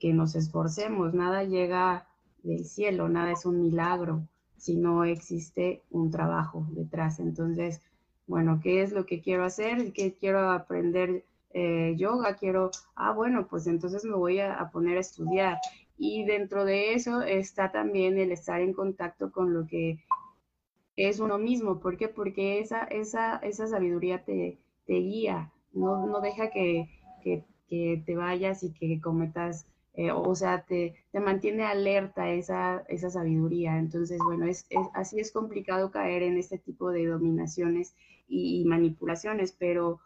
que 0.00 0.14
nos 0.14 0.34
esforcemos, 0.34 1.12
nada 1.12 1.44
llega 1.44 2.08
del 2.42 2.64
cielo, 2.64 3.10
nada 3.10 3.32
es 3.32 3.44
un 3.44 3.60
milagro 3.60 4.26
si 4.56 4.76
no 4.76 5.04
existe 5.04 5.82
un 5.90 6.10
trabajo 6.10 6.66
detrás. 6.70 7.20
Entonces, 7.20 7.82
bueno, 8.26 8.60
¿qué 8.62 8.80
es 8.80 8.92
lo 8.92 9.04
que 9.04 9.20
quiero 9.20 9.44
hacer? 9.44 9.92
¿Qué 9.92 10.14
quiero 10.14 10.52
aprender 10.52 11.26
eh, 11.50 11.94
yoga? 11.98 12.34
Quiero, 12.36 12.70
ah, 12.96 13.12
bueno, 13.12 13.46
pues 13.46 13.66
entonces 13.66 14.06
me 14.06 14.16
voy 14.16 14.40
a, 14.40 14.70
poner 14.72 14.96
a 14.96 15.00
estudiar. 15.02 15.58
Y 15.98 16.24
dentro 16.24 16.64
de 16.64 16.94
eso 16.94 17.20
está 17.20 17.72
también 17.72 18.16
el 18.16 18.32
estar 18.32 18.62
en 18.62 18.72
contacto 18.72 19.30
con 19.30 19.52
lo 19.52 19.66
que 19.66 20.02
es 21.06 21.20
uno 21.20 21.38
mismo. 21.38 21.80
¿Por 21.80 21.96
qué? 21.96 22.08
Porque 22.08 22.60
esa, 22.60 22.84
esa, 22.84 23.36
esa 23.38 23.66
sabiduría 23.66 24.24
te, 24.24 24.58
te 24.86 24.94
guía, 24.94 25.52
no, 25.72 26.06
no 26.06 26.20
deja 26.20 26.50
que, 26.50 26.88
que, 27.22 27.44
te 27.68 28.16
vayas 28.16 28.62
y 28.62 28.72
que 28.72 28.98
cometas, 28.98 29.66
eh, 29.92 30.10
o 30.10 30.34
sea, 30.34 30.62
te, 30.62 30.94
te, 31.12 31.20
mantiene 31.20 31.64
alerta 31.64 32.30
esa, 32.30 32.82
esa 32.88 33.10
sabiduría. 33.10 33.78
Entonces, 33.78 34.18
bueno, 34.24 34.46
es, 34.46 34.66
así 34.94 35.20
es 35.20 35.32
complicado 35.32 35.90
caer 35.90 36.22
en 36.22 36.38
este 36.38 36.58
tipo 36.58 36.90
de 36.90 37.06
dominaciones 37.06 37.94
y, 38.26 38.64
manipulaciones, 38.64 39.52
pero 39.52 40.00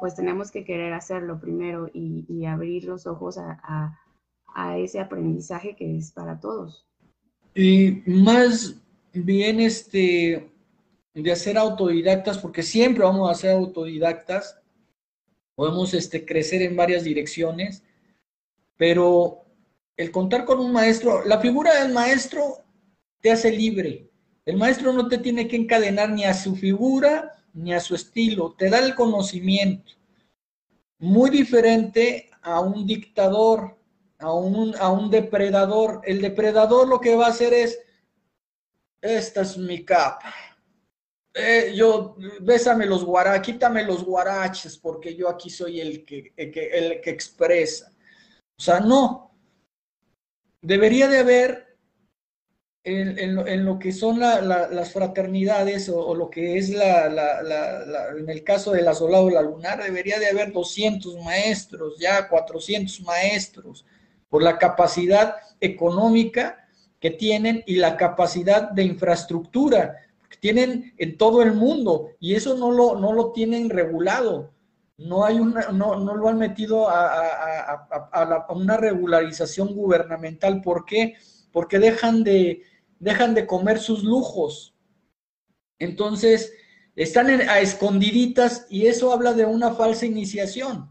pues 0.00 0.14
tenemos 0.14 0.50
que 0.50 0.64
querer 0.64 0.92
hacerlo 0.92 1.40
primero 1.40 1.88
y, 1.92 2.44
abrir 2.44 2.84
los 2.84 3.06
ojos 3.06 3.38
a 3.38 3.98
a 4.58 4.76
ese 4.76 5.00
aprendizaje 5.00 5.76
que 5.76 5.96
es 5.96 6.12
para 6.12 6.40
todos. 6.40 6.84
Y 7.54 8.02
más 8.06 8.74
bien 9.12 9.60
este, 9.60 10.50
de 11.14 11.32
hacer 11.32 11.58
autodidactas, 11.58 12.38
porque 12.38 12.62
siempre 12.62 13.04
vamos 13.04 13.30
a 13.30 13.34
ser 13.34 13.50
autodidactas, 13.52 14.58
podemos 15.54 15.94
este, 15.94 16.24
crecer 16.24 16.62
en 16.62 16.76
varias 16.76 17.04
direcciones, 17.04 17.82
pero 18.76 19.44
el 19.96 20.10
contar 20.10 20.44
con 20.44 20.60
un 20.60 20.72
maestro, 20.72 21.24
la 21.24 21.40
figura 21.40 21.82
del 21.82 21.92
maestro 21.92 22.64
te 23.20 23.30
hace 23.30 23.50
libre. 23.50 24.08
El 24.44 24.56
maestro 24.56 24.92
no 24.92 25.08
te 25.08 25.18
tiene 25.18 25.48
que 25.48 25.56
encadenar 25.56 26.10
ni 26.10 26.24
a 26.24 26.32
su 26.32 26.56
figura 26.56 27.34
ni 27.52 27.74
a 27.74 27.80
su 27.80 27.94
estilo, 27.94 28.54
te 28.56 28.70
da 28.70 28.78
el 28.78 28.94
conocimiento. 28.94 29.92
Muy 31.00 31.30
diferente 31.30 32.30
a 32.42 32.60
un 32.60 32.86
dictador 32.86 33.78
a 34.18 34.32
un, 34.32 34.74
a 34.78 34.90
un 34.90 35.10
depredador. 35.10 36.00
El 36.04 36.20
depredador 36.20 36.88
lo 36.88 37.00
que 37.00 37.14
va 37.14 37.26
a 37.26 37.30
hacer 37.30 37.54
es, 37.54 37.78
esta 39.00 39.42
es 39.42 39.56
mi 39.56 39.84
capa. 39.84 40.34
Eh, 41.34 41.72
yo, 41.74 42.16
bésame 42.40 42.86
los 42.86 43.04
guaraches, 43.04 43.42
quítame 43.42 43.84
los 43.84 44.04
guaraches, 44.04 44.76
porque 44.76 45.14
yo 45.14 45.28
aquí 45.28 45.50
soy 45.50 45.80
el 45.80 46.04
que, 46.04 46.32
el 46.36 47.00
que, 47.00 47.10
expresa. 47.10 47.92
O 48.58 48.62
sea, 48.62 48.80
no. 48.80 49.30
Debería 50.60 51.06
de 51.06 51.18
haber 51.18 51.68
en, 52.82 53.64
lo 53.64 53.78
que 53.78 53.92
son 53.92 54.18
las 54.18 54.92
fraternidades 54.92 55.88
o, 55.88 56.14
lo 56.14 56.30
que 56.30 56.56
es 56.56 56.70
la, 56.70 57.06
en 58.16 58.28
el 58.28 58.42
caso 58.42 58.72
del 58.72 58.88
asolado 58.88 59.30
la 59.30 59.42
lunar, 59.42 59.82
debería 59.82 60.18
de 60.18 60.28
haber 60.28 60.52
200 60.52 61.16
maestros, 61.22 61.98
ya 61.98 62.28
400 62.28 63.00
maestros, 63.02 63.84
por 64.28 64.42
la 64.42 64.58
capacidad 64.58 65.36
económica 65.60 66.67
que 67.00 67.10
tienen 67.10 67.62
y 67.66 67.76
la 67.76 67.96
capacidad 67.96 68.70
de 68.70 68.84
infraestructura 68.84 69.96
que 70.28 70.36
tienen 70.38 70.94
en 70.98 71.16
todo 71.16 71.42
el 71.42 71.52
mundo 71.52 72.10
y 72.20 72.34
eso 72.34 72.56
no 72.56 72.70
lo, 72.70 72.98
no 72.98 73.12
lo 73.12 73.32
tienen 73.32 73.70
regulado. 73.70 74.52
No, 74.98 75.24
hay 75.24 75.38
una, 75.38 75.68
no, 75.68 75.96
no 76.00 76.16
lo 76.16 76.28
han 76.28 76.38
metido 76.38 76.88
a, 76.88 77.86
a, 78.12 78.46
una 78.52 78.76
regularización 78.76 79.74
gubernamental. 79.74 80.60
¿Por 80.60 80.84
qué? 80.84 81.14
Porque 81.52 81.78
dejan 81.78 82.24
de, 82.24 82.62
dejan 82.98 83.34
de 83.34 83.46
comer 83.46 83.78
sus 83.78 84.02
lujos. 84.02 84.74
Entonces, 85.78 86.52
están 86.96 87.28
a 87.28 87.60
escondiditas 87.60 88.66
y 88.68 88.86
eso 88.86 89.12
habla 89.12 89.34
de 89.34 89.44
una 89.44 89.70
falsa 89.70 90.04
iniciación 90.04 90.90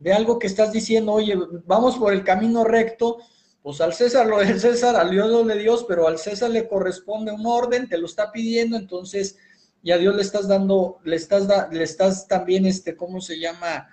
de 0.00 0.12
algo 0.12 0.38
que 0.38 0.46
estás 0.46 0.72
diciendo, 0.72 1.12
oye, 1.12 1.38
vamos 1.66 1.98
por 1.98 2.12
el 2.12 2.24
camino 2.24 2.64
recto, 2.64 3.18
pues 3.62 3.80
al 3.80 3.92
César 3.94 4.26
lo 4.26 4.38
del 4.44 4.60
César, 4.60 4.96
al 4.96 5.10
Dios 5.10 5.46
de 5.46 5.58
Dios, 5.58 5.84
pero 5.88 6.06
al 6.06 6.18
César 6.18 6.50
le 6.50 6.68
corresponde 6.68 7.32
un 7.32 7.46
orden, 7.46 7.88
te 7.88 7.98
lo 7.98 8.06
está 8.06 8.32
pidiendo, 8.32 8.76
entonces 8.76 9.38
y 9.82 9.92
a 9.92 9.98
Dios 9.98 10.14
le 10.14 10.22
estás 10.22 10.46
dando, 10.46 10.98
le 11.04 11.16
estás, 11.16 11.48
le 11.72 11.82
estás 11.82 12.28
también, 12.28 12.66
este, 12.66 12.96
¿cómo 12.96 13.20
se 13.20 13.38
llama? 13.38 13.88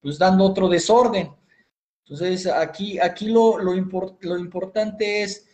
Pues 0.00 0.18
dando 0.18 0.44
otro 0.44 0.68
desorden. 0.68 1.30
Entonces, 2.04 2.48
aquí, 2.48 2.98
aquí 2.98 3.28
lo, 3.28 3.56
lo, 3.58 3.72
lo 4.20 4.38
importante 4.38 5.22
es 5.22 5.46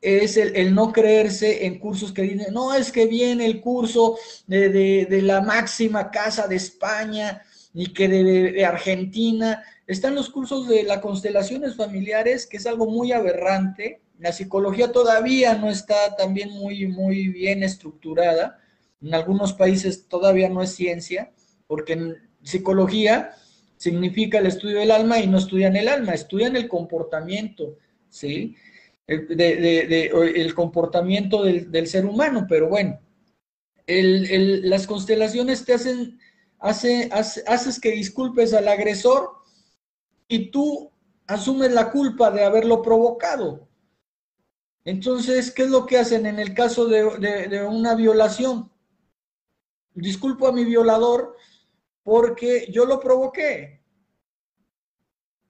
es 0.00 0.36
el, 0.36 0.74
no 0.74 0.92
creerse 0.92 1.66
en 1.66 1.78
cursos 1.78 2.12
que 2.12 2.22
dicen, 2.22 2.54
no, 2.54 2.74
es 2.74 2.90
que 2.90 3.06
viene 3.06 3.44
el 3.44 3.60
curso 3.60 4.16
de, 4.46 5.20
la 5.22 5.42
máxima 5.42 6.10
casa 6.10 6.46
de 6.46 6.56
España 6.56 7.42
y 7.74 7.92
que 7.92 8.08
de, 8.08 8.64
Argentina. 8.64 9.62
Están 9.90 10.14
los 10.14 10.30
cursos 10.30 10.68
de 10.68 10.84
las 10.84 11.00
constelaciones 11.00 11.74
familiares, 11.74 12.46
que 12.46 12.58
es 12.58 12.66
algo 12.68 12.86
muy 12.86 13.10
aberrante. 13.10 14.00
La 14.20 14.30
psicología 14.30 14.92
todavía 14.92 15.54
no 15.54 15.68
está 15.68 16.14
también 16.14 16.50
muy, 16.50 16.86
muy 16.86 17.26
bien 17.26 17.64
estructurada. 17.64 18.60
En 19.02 19.12
algunos 19.14 19.52
países 19.52 20.06
todavía 20.06 20.48
no 20.48 20.62
es 20.62 20.70
ciencia, 20.70 21.32
porque 21.66 22.14
psicología 22.40 23.32
significa 23.78 24.38
el 24.38 24.46
estudio 24.46 24.78
del 24.78 24.92
alma 24.92 25.18
y 25.18 25.26
no 25.26 25.38
estudian 25.38 25.74
el 25.74 25.88
alma, 25.88 26.14
estudian 26.14 26.54
el 26.54 26.68
comportamiento, 26.68 27.76
¿sí? 28.08 28.54
el, 29.08 30.54
comportamiento 30.54 31.42
del, 31.42 31.86
ser 31.88 32.06
humano, 32.06 32.46
pero 32.48 32.68
bueno, 32.68 33.00
las 33.88 34.86
constelaciones 34.86 35.64
te 35.64 35.74
hacen, 35.74 36.20
hace, 36.60 37.10
haces 37.12 37.80
que 37.80 37.90
disculpes 37.90 38.54
al 38.54 38.68
agresor 38.68 39.39
y 40.30 40.50
tú 40.52 40.92
asumes 41.26 41.72
la 41.72 41.90
culpa 41.90 42.30
de 42.30 42.44
haberlo 42.44 42.80
provocado. 42.80 43.68
Entonces, 44.84 45.50
¿qué 45.50 45.64
es 45.64 45.70
lo 45.70 45.84
que 45.84 45.98
hacen 45.98 46.24
en 46.24 46.38
el 46.38 46.54
caso 46.54 46.86
de, 46.86 47.66
una 47.66 47.96
violación? 47.96 48.70
Disculpo 49.92 50.46
a 50.46 50.52
mi 50.52 50.64
violador 50.64 51.36
porque 52.04 52.68
yo 52.72 52.86
lo 52.86 53.00
provoqué. 53.00 53.82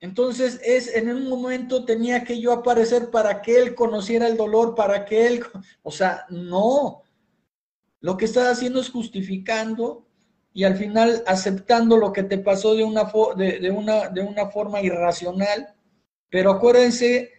Entonces, 0.01 0.59
es 0.65 0.89
en 0.95 1.11
un 1.11 1.29
momento 1.29 1.85
tenía 1.85 2.25
que 2.25 2.41
yo 2.41 2.53
aparecer 2.53 3.11
para 3.11 3.43
que 3.43 3.59
él 3.59 3.75
conociera 3.75 4.27
el 4.27 4.39
dolor, 4.39 4.75
para 4.75 5.05
que 5.05 5.27
él, 5.27 5.45
o 5.83 5.91
sea, 5.91 6.25
no. 6.31 7.03
Lo 8.01 8.17
que 8.17 8.25
estás 8.25 8.47
haciendo 8.49 8.81
es 8.81 8.89
justificando 8.89 10.10
y 10.53 10.65
al 10.65 10.77
final 10.77 11.23
aceptando 11.27 11.97
lo 11.97 12.13
que 12.13 12.25
te 12.25 12.39
pasó 12.39 12.75
de 12.75 12.85
una, 12.85 13.11
de, 13.37 13.71
una, 13.71 14.09
de 14.09 14.23
una 14.23 14.47
forma 14.51 14.81
irracional. 14.83 15.75
Pero 16.29 16.51
acuérdense 16.51 17.31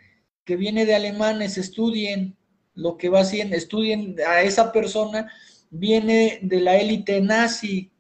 que 0.45 0.55
viene 0.55 0.85
de 0.85 0.95
alemanes, 0.95 1.57
estudien 1.57 2.37
lo 2.73 2.97
que 2.97 3.09
va 3.09 3.21
haciendo, 3.21 3.55
estudien 3.55 4.15
a 4.25 4.41
esa 4.41 4.71
persona, 4.71 5.31
viene 5.69 6.39
de 6.41 6.61
la 6.61 6.77
élite 6.77 7.21
nazi, 7.21 7.91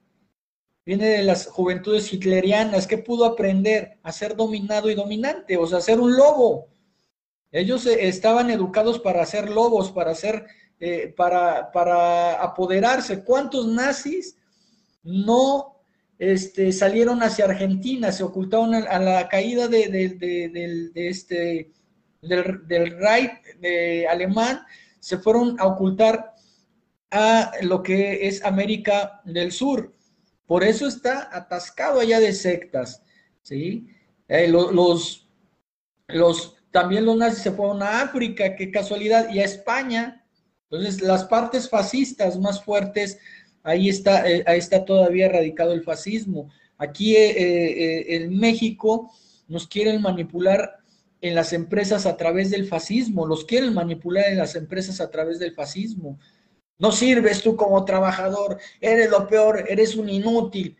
viene 0.85 1.07
de 1.07 1.23
las 1.23 1.47
juventudes 1.47 2.11
hitlerianas, 2.11 2.87
que 2.87 2.97
pudo 2.97 3.25
aprender 3.25 3.99
a 4.03 4.11
ser 4.11 4.35
dominado 4.35 4.89
y 4.89 4.95
dominante, 4.95 5.57
o 5.57 5.67
sea, 5.67 5.81
ser 5.81 5.99
un 5.99 6.15
lobo. 6.15 6.67
Ellos 7.51 7.85
eh, 7.85 8.07
estaban 8.07 8.49
educados 8.49 8.99
para 8.99 9.25
ser 9.25 9.49
lobos, 9.49 9.91
para 9.91 10.15
ser, 10.15 10.47
eh, 10.79 11.13
para, 11.15 11.71
para 11.71 12.41
apoderarse. 12.41 13.23
¿Cuántos 13.23 13.67
nazis 13.67 14.37
no 15.03 15.83
este, 16.19 16.71
salieron 16.71 17.23
hacia 17.23 17.45
Argentina, 17.45 18.11
se 18.11 18.23
ocultaron 18.23 18.75
a, 18.75 18.99
la 18.99 19.27
caída 19.27 19.67
de, 19.67 19.87
de, 19.87 20.91
este, 20.95 21.71
del, 22.21 22.67
del 22.67 22.97
Reich 22.99 23.31
alemán, 24.09 24.61
se 24.99 25.17
fueron 25.17 25.59
a 25.59 25.65
ocultar 25.65 26.33
a 27.11 27.51
lo 27.61 27.83
que 27.83 28.27
es 28.27 28.43
América 28.43 29.21
del 29.25 29.51
Sur. 29.51 29.93
Por 30.45 30.63
eso 30.63 30.87
está 30.87 31.29
atascado 31.31 31.99
allá 31.99 32.19
de 32.19 32.33
sectas, 32.33 33.03
¿sí? 33.41 33.87
Eh, 34.27 34.47
los, 34.47 35.27
los, 36.07 36.57
también 36.71 37.05
los 37.05 37.17
nazis 37.17 37.43
se 37.43 37.51
fueron 37.51 37.83
a 37.83 38.01
África, 38.01 38.55
qué 38.55 38.71
casualidad, 38.71 39.29
y 39.29 39.39
a 39.39 39.45
España. 39.45 40.25
Entonces, 40.69 41.01
las 41.01 41.25
partes 41.25 41.69
fascistas 41.69 42.39
más 42.39 42.63
fuertes, 42.63 43.19
ahí 43.63 43.89
está, 43.89 44.29
eh, 44.29 44.43
ahí 44.47 44.59
está 44.59 44.85
todavía 44.85 45.29
radicado 45.29 45.73
el 45.73 45.83
fascismo. 45.83 46.49
Aquí 46.77 47.15
eh, 47.15 48.15
en 48.15 48.37
México 48.39 49.11
nos 49.47 49.67
quieren 49.67 50.01
manipular 50.01 50.81
en 51.21 51.35
las 51.35 51.53
empresas 51.53 52.05
a 52.05 52.17
través 52.17 52.49
del 52.49 52.67
fascismo, 52.67 53.27
los 53.27 53.45
quieren 53.45 53.73
manipular 53.73 54.25
en 54.27 54.39
las 54.39 54.55
empresas 54.55 54.99
a 54.99 55.11
través 55.11 55.37
del 55.39 55.53
fascismo. 55.53 56.19
No 56.79 56.91
sirves 56.91 57.43
tú 57.43 57.55
como 57.55 57.85
trabajador, 57.85 58.57
eres 58.79 59.11
lo 59.11 59.27
peor, 59.27 59.65
eres 59.69 59.95
un 59.95 60.09
inútil. 60.09 60.75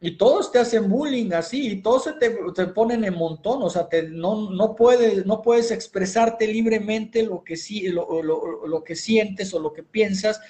Y 0.00 0.16
todos 0.16 0.52
te 0.52 0.60
hacen 0.60 0.88
bullying 0.88 1.32
así, 1.32 1.72
y 1.72 1.82
todos 1.82 2.04
te, 2.18 2.30
te 2.54 2.66
ponen 2.68 3.04
en 3.04 3.14
montón, 3.14 3.62
o 3.62 3.68
sea, 3.68 3.88
no, 4.10 4.50
no, 4.50 4.76
puedes, 4.76 5.26
no 5.26 5.42
puedes 5.42 5.70
expresarte 5.72 6.46
libremente 6.46 7.24
lo 7.24 7.42
que, 7.42 7.56
lo, 7.90 8.22
lo 8.22 8.84
que 8.84 8.94
sientes 8.94 9.52
o 9.52 9.58
lo 9.58 9.72
que 9.72 9.82
piensas, 9.82 10.40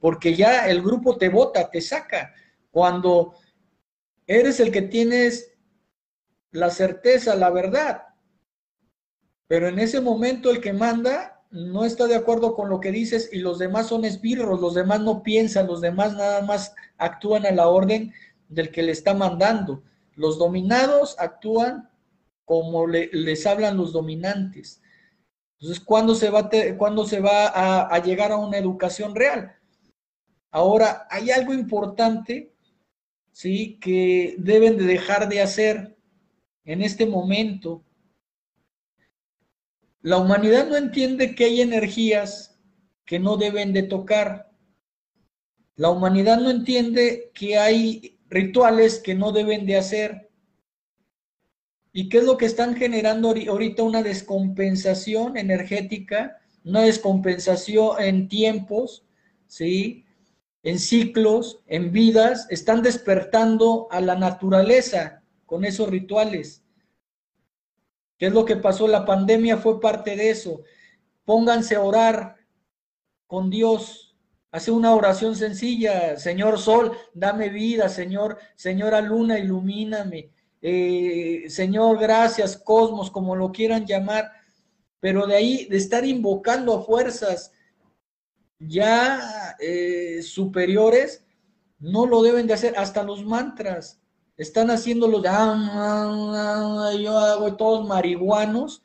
porque 0.00 0.34
ya 0.34 0.66
el 0.68 0.82
grupo 0.82 1.16
te 1.16 1.28
vota, 1.28 1.70
te 1.70 1.80
saca. 1.80 2.34
Cuando 2.70 3.34
eres 4.26 4.58
el 4.58 4.72
que 4.72 4.82
tienes 4.82 5.52
la 6.50 6.70
certeza, 6.70 7.36
la 7.36 7.50
verdad, 7.50 8.02
pero 9.46 9.68
en 9.68 9.78
ese 9.78 10.00
momento 10.00 10.50
el 10.50 10.60
que 10.60 10.72
manda 10.72 11.42
no 11.50 11.84
está 11.84 12.06
de 12.06 12.14
acuerdo 12.14 12.54
con 12.54 12.68
lo 12.68 12.80
que 12.80 12.92
dices 12.92 13.28
y 13.32 13.38
los 13.38 13.58
demás 13.58 13.88
son 13.88 14.04
esbirros, 14.04 14.60
los 14.60 14.74
demás 14.74 15.00
no 15.00 15.22
piensan, 15.22 15.66
los 15.66 15.80
demás 15.80 16.14
nada 16.14 16.42
más 16.42 16.74
actúan 16.96 17.44
a 17.44 17.50
la 17.50 17.68
orden 17.68 18.12
del 18.48 18.70
que 18.70 18.82
le 18.82 18.92
está 18.92 19.14
mandando. 19.14 19.82
Los 20.14 20.38
dominados 20.38 21.16
actúan 21.18 21.90
como 22.44 22.86
les 22.86 23.46
hablan 23.46 23.76
los 23.76 23.92
dominantes. 23.92 24.80
Entonces, 25.58 25.84
¿cuándo 25.84 26.14
se 26.14 26.30
va, 26.30 26.48
¿cuándo 26.78 27.04
se 27.04 27.20
va 27.20 27.48
a 27.86 27.98
llegar 28.02 28.32
a 28.32 28.36
una 28.36 28.56
educación 28.56 29.14
real? 29.14 29.59
Ahora, 30.50 31.06
hay 31.10 31.30
algo 31.30 31.54
importante, 31.54 32.52
¿sí? 33.32 33.78
Que 33.80 34.34
deben 34.38 34.76
de 34.76 34.84
dejar 34.84 35.28
de 35.28 35.42
hacer 35.42 35.96
en 36.64 36.82
este 36.82 37.06
momento 37.06 37.84
la 40.02 40.16
humanidad 40.16 40.66
no 40.66 40.76
entiende 40.76 41.34
que 41.34 41.44
hay 41.44 41.60
energías 41.60 42.58
que 43.04 43.18
no 43.18 43.36
deben 43.36 43.74
de 43.74 43.82
tocar. 43.82 44.50
La 45.76 45.90
humanidad 45.90 46.38
no 46.40 46.48
entiende 46.50 47.30
que 47.34 47.58
hay 47.58 48.18
rituales 48.30 48.98
que 48.98 49.14
no 49.14 49.32
deben 49.32 49.66
de 49.66 49.76
hacer. 49.76 50.30
¿Y 51.92 52.08
qué 52.08 52.18
es 52.18 52.24
lo 52.24 52.38
que 52.38 52.46
están 52.46 52.76
generando 52.76 53.28
ahorita? 53.28 53.82
Una 53.82 54.02
descompensación 54.02 55.36
energética, 55.36 56.40
una 56.64 56.82
descompensación 56.82 58.00
en 58.00 58.28
tiempos, 58.28 59.04
¿sí? 59.48 60.06
En 60.62 60.78
ciclos, 60.78 61.62
en 61.66 61.90
vidas, 61.92 62.46
están 62.50 62.82
despertando 62.82 63.88
a 63.90 64.00
la 64.00 64.14
naturaleza 64.14 65.22
con 65.46 65.64
esos 65.64 65.88
rituales. 65.88 66.62
¿Qué 68.18 68.26
es 68.26 68.32
lo 68.32 68.44
que 68.44 68.56
pasó? 68.56 68.86
La 68.86 69.06
pandemia 69.06 69.56
fue 69.56 69.80
parte 69.80 70.14
de 70.14 70.30
eso. 70.30 70.60
Pónganse 71.24 71.76
a 71.76 71.80
orar 71.80 72.36
con 73.26 73.48
Dios. 73.48 74.14
Hace 74.50 74.70
una 74.70 74.94
oración 74.94 75.34
sencilla. 75.34 76.18
Señor 76.18 76.58
Sol, 76.58 76.92
dame 77.14 77.48
vida. 77.48 77.88
Señor, 77.88 78.36
Señora 78.56 79.00
Luna, 79.00 79.38
ilumíname. 79.38 80.30
Eh, 80.60 81.44
señor, 81.48 81.98
gracias, 81.98 82.58
Cosmos, 82.58 83.10
como 83.10 83.34
lo 83.34 83.50
quieran 83.50 83.86
llamar. 83.86 84.30
Pero 85.00 85.26
de 85.26 85.36
ahí, 85.36 85.64
de 85.70 85.78
estar 85.78 86.04
invocando 86.04 86.74
a 86.74 86.82
fuerzas 86.82 87.52
ya 88.60 89.56
eh, 89.58 90.22
superiores, 90.22 91.24
no 91.78 92.06
lo 92.06 92.22
deben 92.22 92.46
de 92.46 92.54
hacer. 92.54 92.74
Hasta 92.76 93.02
los 93.02 93.24
mantras 93.24 94.00
están 94.36 94.70
haciéndolo 94.70 95.20
de, 95.20 95.28
ah, 95.28 95.54
ah, 95.54 96.88
ah, 96.88 96.94
yo 96.98 97.18
hago 97.18 97.56
todos 97.56 97.86
marihuanos, 97.86 98.82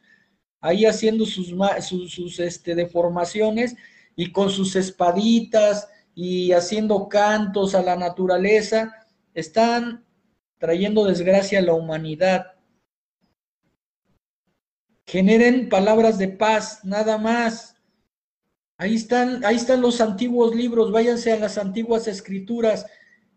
ahí 0.60 0.86
haciendo 0.86 1.26
sus, 1.26 1.54
sus, 2.10 2.40
este, 2.40 2.76
deformaciones 2.76 3.76
y 4.16 4.32
con 4.32 4.50
sus 4.50 4.76
espaditas 4.76 5.88
y 6.14 6.54
haciendo 6.54 7.08
cantos 7.08 7.76
a 7.76 7.82
la 7.82 7.96
naturaleza, 7.96 9.08
están 9.34 10.06
trayendo 10.58 11.06
desgracia 11.06 11.60
a 11.60 11.62
la 11.62 11.74
humanidad. 11.74 12.54
Generen 15.06 15.70
palabras 15.70 16.18
de 16.18 16.30
paz, 16.30 16.84
nada 16.84 17.18
más. 17.18 17.75
Ahí 18.78 18.96
están, 18.96 19.46
ahí 19.46 19.56
están 19.56 19.82
los 19.82 20.02
antiguos 20.02 20.54
libros, 20.54 20.92
váyanse 20.92 21.32
a 21.32 21.40
las 21.40 21.58
antiguas 21.58 22.08
escrituras, 22.08 22.86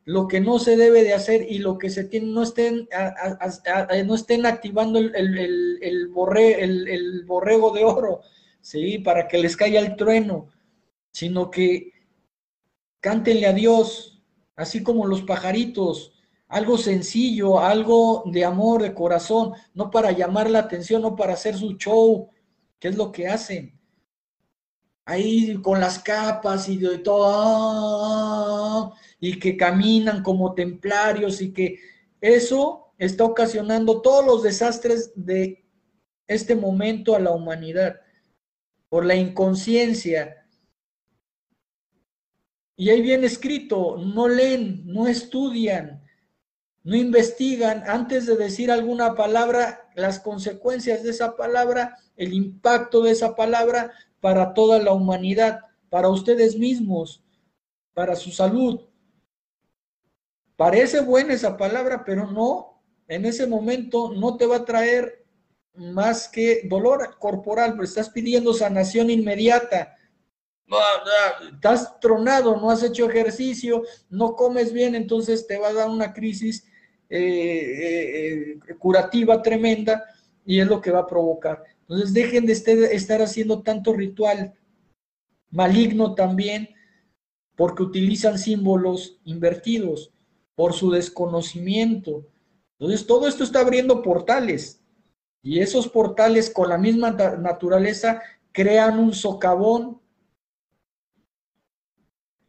lo 0.04 0.26
que 0.26 0.40
no 0.40 0.58
se 0.58 0.76
debe 0.76 1.04
de 1.04 1.14
hacer 1.14 1.46
y 1.48 1.58
lo 1.58 1.78
que 1.78 1.90
se 1.90 2.04
tiene, 2.04 2.28
no 2.28 2.42
estén, 2.42 2.88
no 4.06 4.14
estén 4.14 4.46
activando 4.46 4.98
el, 4.98 5.14
el, 5.14 5.78
el, 5.82 6.08
borrego 7.24 7.70
de 7.72 7.84
oro, 7.84 8.22
¿sí? 8.60 8.98
Para 8.98 9.28
que 9.28 9.38
les 9.38 9.56
caiga 9.56 9.80
el 9.80 9.96
trueno, 9.96 10.48
sino 11.12 11.50
que 11.50 11.92
cántenle 13.00 13.46
a 13.46 13.52
Dios, 13.52 14.22
así 14.56 14.82
como 14.82 15.06
los 15.06 15.22
pajaritos, 15.22 16.14
algo 16.48 16.78
sencillo, 16.78 17.60
algo 17.60 18.24
de 18.26 18.44
amor, 18.44 18.82
de 18.82 18.94
corazón, 18.94 19.52
no 19.74 19.90
para 19.90 20.10
llamar 20.12 20.50
la 20.50 20.60
atención, 20.60 21.02
no 21.02 21.14
para 21.14 21.34
hacer 21.34 21.56
su 21.56 21.76
show, 21.76 22.30
¿Qué 22.78 22.88
es 22.88 22.96
lo 22.96 23.10
que 23.10 23.26
hacen? 23.26 23.77
Ahí 25.10 25.56
con 25.62 25.80
las 25.80 25.98
capas 26.00 26.68
y 26.68 26.76
de 26.76 26.98
todo, 26.98 28.92
y 29.18 29.38
que 29.38 29.56
caminan 29.56 30.22
como 30.22 30.52
templarios 30.52 31.40
y 31.40 31.54
que 31.54 31.78
eso 32.20 32.92
está 32.98 33.24
ocasionando 33.24 34.02
todos 34.02 34.26
los 34.26 34.42
desastres 34.42 35.12
de 35.14 35.64
este 36.26 36.54
momento 36.54 37.16
a 37.16 37.20
la 37.20 37.30
humanidad 37.30 38.02
por 38.90 39.06
la 39.06 39.14
inconsciencia. 39.14 40.46
Y 42.76 42.90
ahí 42.90 43.00
viene 43.00 43.28
escrito, 43.28 43.96
no 43.96 44.28
leen, 44.28 44.82
no 44.84 45.08
estudian, 45.08 46.04
no 46.82 46.94
investigan 46.94 47.82
antes 47.86 48.26
de 48.26 48.36
decir 48.36 48.70
alguna 48.70 49.14
palabra, 49.14 49.88
las 49.94 50.20
consecuencias 50.20 51.02
de 51.02 51.12
esa 51.12 51.34
palabra, 51.34 51.96
el 52.14 52.34
impacto 52.34 53.00
de 53.00 53.12
esa 53.12 53.34
palabra 53.34 53.94
para 54.20 54.54
toda 54.54 54.78
la 54.78 54.92
humanidad, 54.92 55.60
para 55.90 56.08
ustedes 56.08 56.56
mismos, 56.56 57.22
para 57.94 58.16
su 58.16 58.30
salud. 58.30 58.80
Parece 60.56 61.00
buena 61.00 61.34
esa 61.34 61.56
palabra, 61.56 62.04
pero 62.04 62.30
no, 62.30 62.82
en 63.06 63.24
ese 63.24 63.46
momento 63.46 64.12
no 64.12 64.36
te 64.36 64.46
va 64.46 64.56
a 64.56 64.64
traer 64.64 65.24
más 65.74 66.28
que 66.28 66.62
dolor 66.64 67.16
corporal, 67.18 67.72
pero 67.72 67.84
estás 67.84 68.10
pidiendo 68.10 68.52
sanación 68.52 69.10
inmediata. 69.10 69.96
Estás 71.54 71.98
tronado, 72.00 72.56
no 72.56 72.70
has 72.70 72.82
hecho 72.82 73.08
ejercicio, 73.08 73.84
no 74.10 74.34
comes 74.34 74.72
bien, 74.72 74.94
entonces 74.94 75.46
te 75.46 75.58
va 75.58 75.68
a 75.68 75.72
dar 75.72 75.88
una 75.88 76.12
crisis 76.12 76.66
eh, 77.08 77.18
eh, 77.18 78.58
eh, 78.68 78.74
curativa 78.74 79.40
tremenda 79.40 80.04
y 80.44 80.60
es 80.60 80.66
lo 80.66 80.80
que 80.80 80.90
va 80.90 81.00
a 81.00 81.06
provocar. 81.06 81.64
Entonces 81.88 82.12
dejen 82.12 82.44
de 82.44 82.52
estar 82.52 83.22
haciendo 83.22 83.62
tanto 83.62 83.94
ritual 83.94 84.54
maligno 85.50 86.14
también 86.14 86.68
porque 87.56 87.82
utilizan 87.82 88.38
símbolos 88.38 89.18
invertidos 89.24 90.12
por 90.54 90.74
su 90.74 90.90
desconocimiento. 90.90 92.26
Entonces 92.78 93.06
todo 93.06 93.26
esto 93.26 93.42
está 93.42 93.60
abriendo 93.60 94.02
portales 94.02 94.82
y 95.42 95.60
esos 95.60 95.88
portales 95.88 96.50
con 96.50 96.68
la 96.68 96.76
misma 96.76 97.10
naturaleza 97.12 98.20
crean 98.52 98.98
un 98.98 99.14
socavón, 99.14 100.00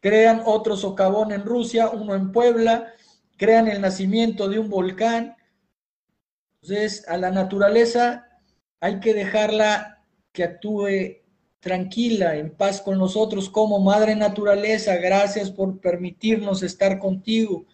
crean 0.01 0.41
otro 0.45 0.75
socavón 0.75 1.31
en 1.31 1.45
Rusia, 1.45 1.89
uno 1.89 2.13
en 2.13 2.31
Puebla, 2.31 2.93
crean 3.37 3.69
el 3.69 3.79
nacimiento 3.79 4.49
de 4.49 4.59
un 4.59 4.69
volcán. 4.69 5.37
Entonces, 6.61 7.07
a 7.07 7.17
la 7.17 7.31
naturaleza 7.31 8.28
hay 8.81 8.99
que 8.99 9.13
dejarla 9.13 10.03
que 10.31 10.43
actúe 10.43 11.19
tranquila, 11.59 12.37
en 12.37 12.51
paz 12.51 12.81
con 12.81 12.97
nosotros 12.97 13.49
como 13.49 13.79
Madre 13.79 14.15
Naturaleza. 14.15 14.95
Gracias 14.95 15.51
por 15.51 15.79
permitirnos 15.79 16.63
estar 16.63 16.99
contigo. 16.99 17.65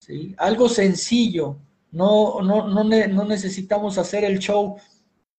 ¿sí? 0.00 0.34
Algo 0.38 0.68
sencillo, 0.68 1.58
no, 1.90 2.40
no, 2.42 2.68
no, 2.68 3.24
necesitamos 3.24 3.98
hacer 3.98 4.24
el 4.24 4.38
show, 4.38 4.76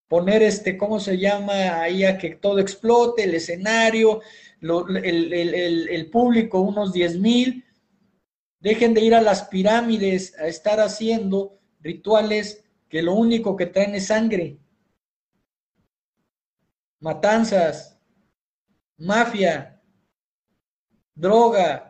poner 0.08 0.42
este, 0.42 0.78
¿cómo 0.78 1.00
se 1.00 1.18
llama? 1.18 1.82
Ahí 1.82 2.04
a 2.04 2.18
que 2.18 2.32
todo 2.36 2.60
explote, 2.60 3.24
el 3.24 3.36
escenario, 3.36 4.22
el, 4.62 5.34
el, 5.34 5.90
el, 5.90 6.10
público, 6.10 6.60
unos 6.62 6.92
10 6.94 7.20
mil. 7.20 7.66
Dejen 8.62 8.94
de 8.94 9.02
ir 9.02 9.16
a 9.16 9.22
las 9.22 9.44
pirámides 9.44 10.38
a 10.40 10.48
estar 10.48 10.80
haciendo 10.80 11.60
rituales 11.82 12.64
que 12.90 13.02
lo 13.04 13.14
único 13.14 13.56
que 13.56 13.68
traen 13.68 13.96
es 13.96 14.08
sangre, 14.08 14.58
matanzas, 17.00 18.00
mafia, 18.98 19.82
droga, 21.16 21.90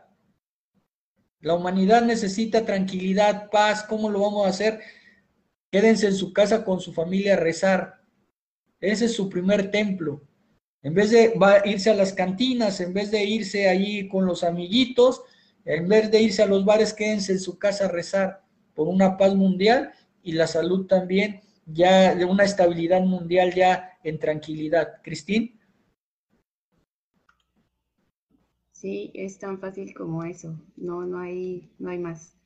la 1.41 1.53
humanidad 1.55 2.01
necesita 2.01 2.65
tranquilidad, 2.65 3.49
paz. 3.49 3.83
¿Cómo 3.83 4.09
lo 4.09 4.19
vamos 4.19 4.45
a 4.45 4.49
hacer? 4.49 4.81
Quédense 5.71 6.07
en 6.07 6.15
su 6.15 6.33
casa 6.33 6.65
con 6.65 6.81
su 6.81 6.93
familia 6.93 7.33
a 7.33 7.37
rezar. 7.37 8.01
Ese 8.81 9.05
es 9.05 9.13
su 9.13 9.29
primer 9.29 9.71
templo. 9.71 10.21
En 10.81 10.93
vez 10.93 11.11
de 11.11 11.33
irse 11.65 11.89
a 11.91 11.95
las 11.95 12.13
cantinas, 12.13 12.79
en 12.81 12.93
vez 12.93 13.11
de 13.11 13.23
irse 13.23 13.69
allí 13.69 14.07
con 14.07 14.25
los 14.25 14.43
amiguitos, 14.43 15.21
en 15.65 15.87
vez 15.87 16.09
de 16.11 16.21
irse 16.21 16.43
a 16.43 16.45
los 16.47 16.65
bares, 16.65 16.93
quédense 16.93 17.33
en 17.33 17.39
su 17.39 17.57
casa 17.57 17.85
a 17.85 17.89
rezar 17.89 18.43
por 18.73 18.87
una 18.87 19.17
paz 19.17 19.35
mundial 19.35 19.91
y 20.23 20.33
la 20.33 20.47
salud 20.47 20.87
también, 20.87 21.41
ya 21.65 22.15
de 22.15 22.25
una 22.25 22.43
estabilidad 22.43 23.01
mundial 23.01 23.53
ya 23.53 23.88
en 24.03 24.19
tranquilidad. 24.19 25.01
Cristín. 25.03 25.59
Sí, 28.71 29.11
es 29.13 29.37
tan 29.39 29.59
fácil 29.59 29.93
como 29.93 30.23
eso. 30.23 30.57
No, 30.77 31.05
no 31.05 31.19
hay, 31.19 31.69
no 31.79 31.89
hay 31.89 31.99
más. 31.99 32.37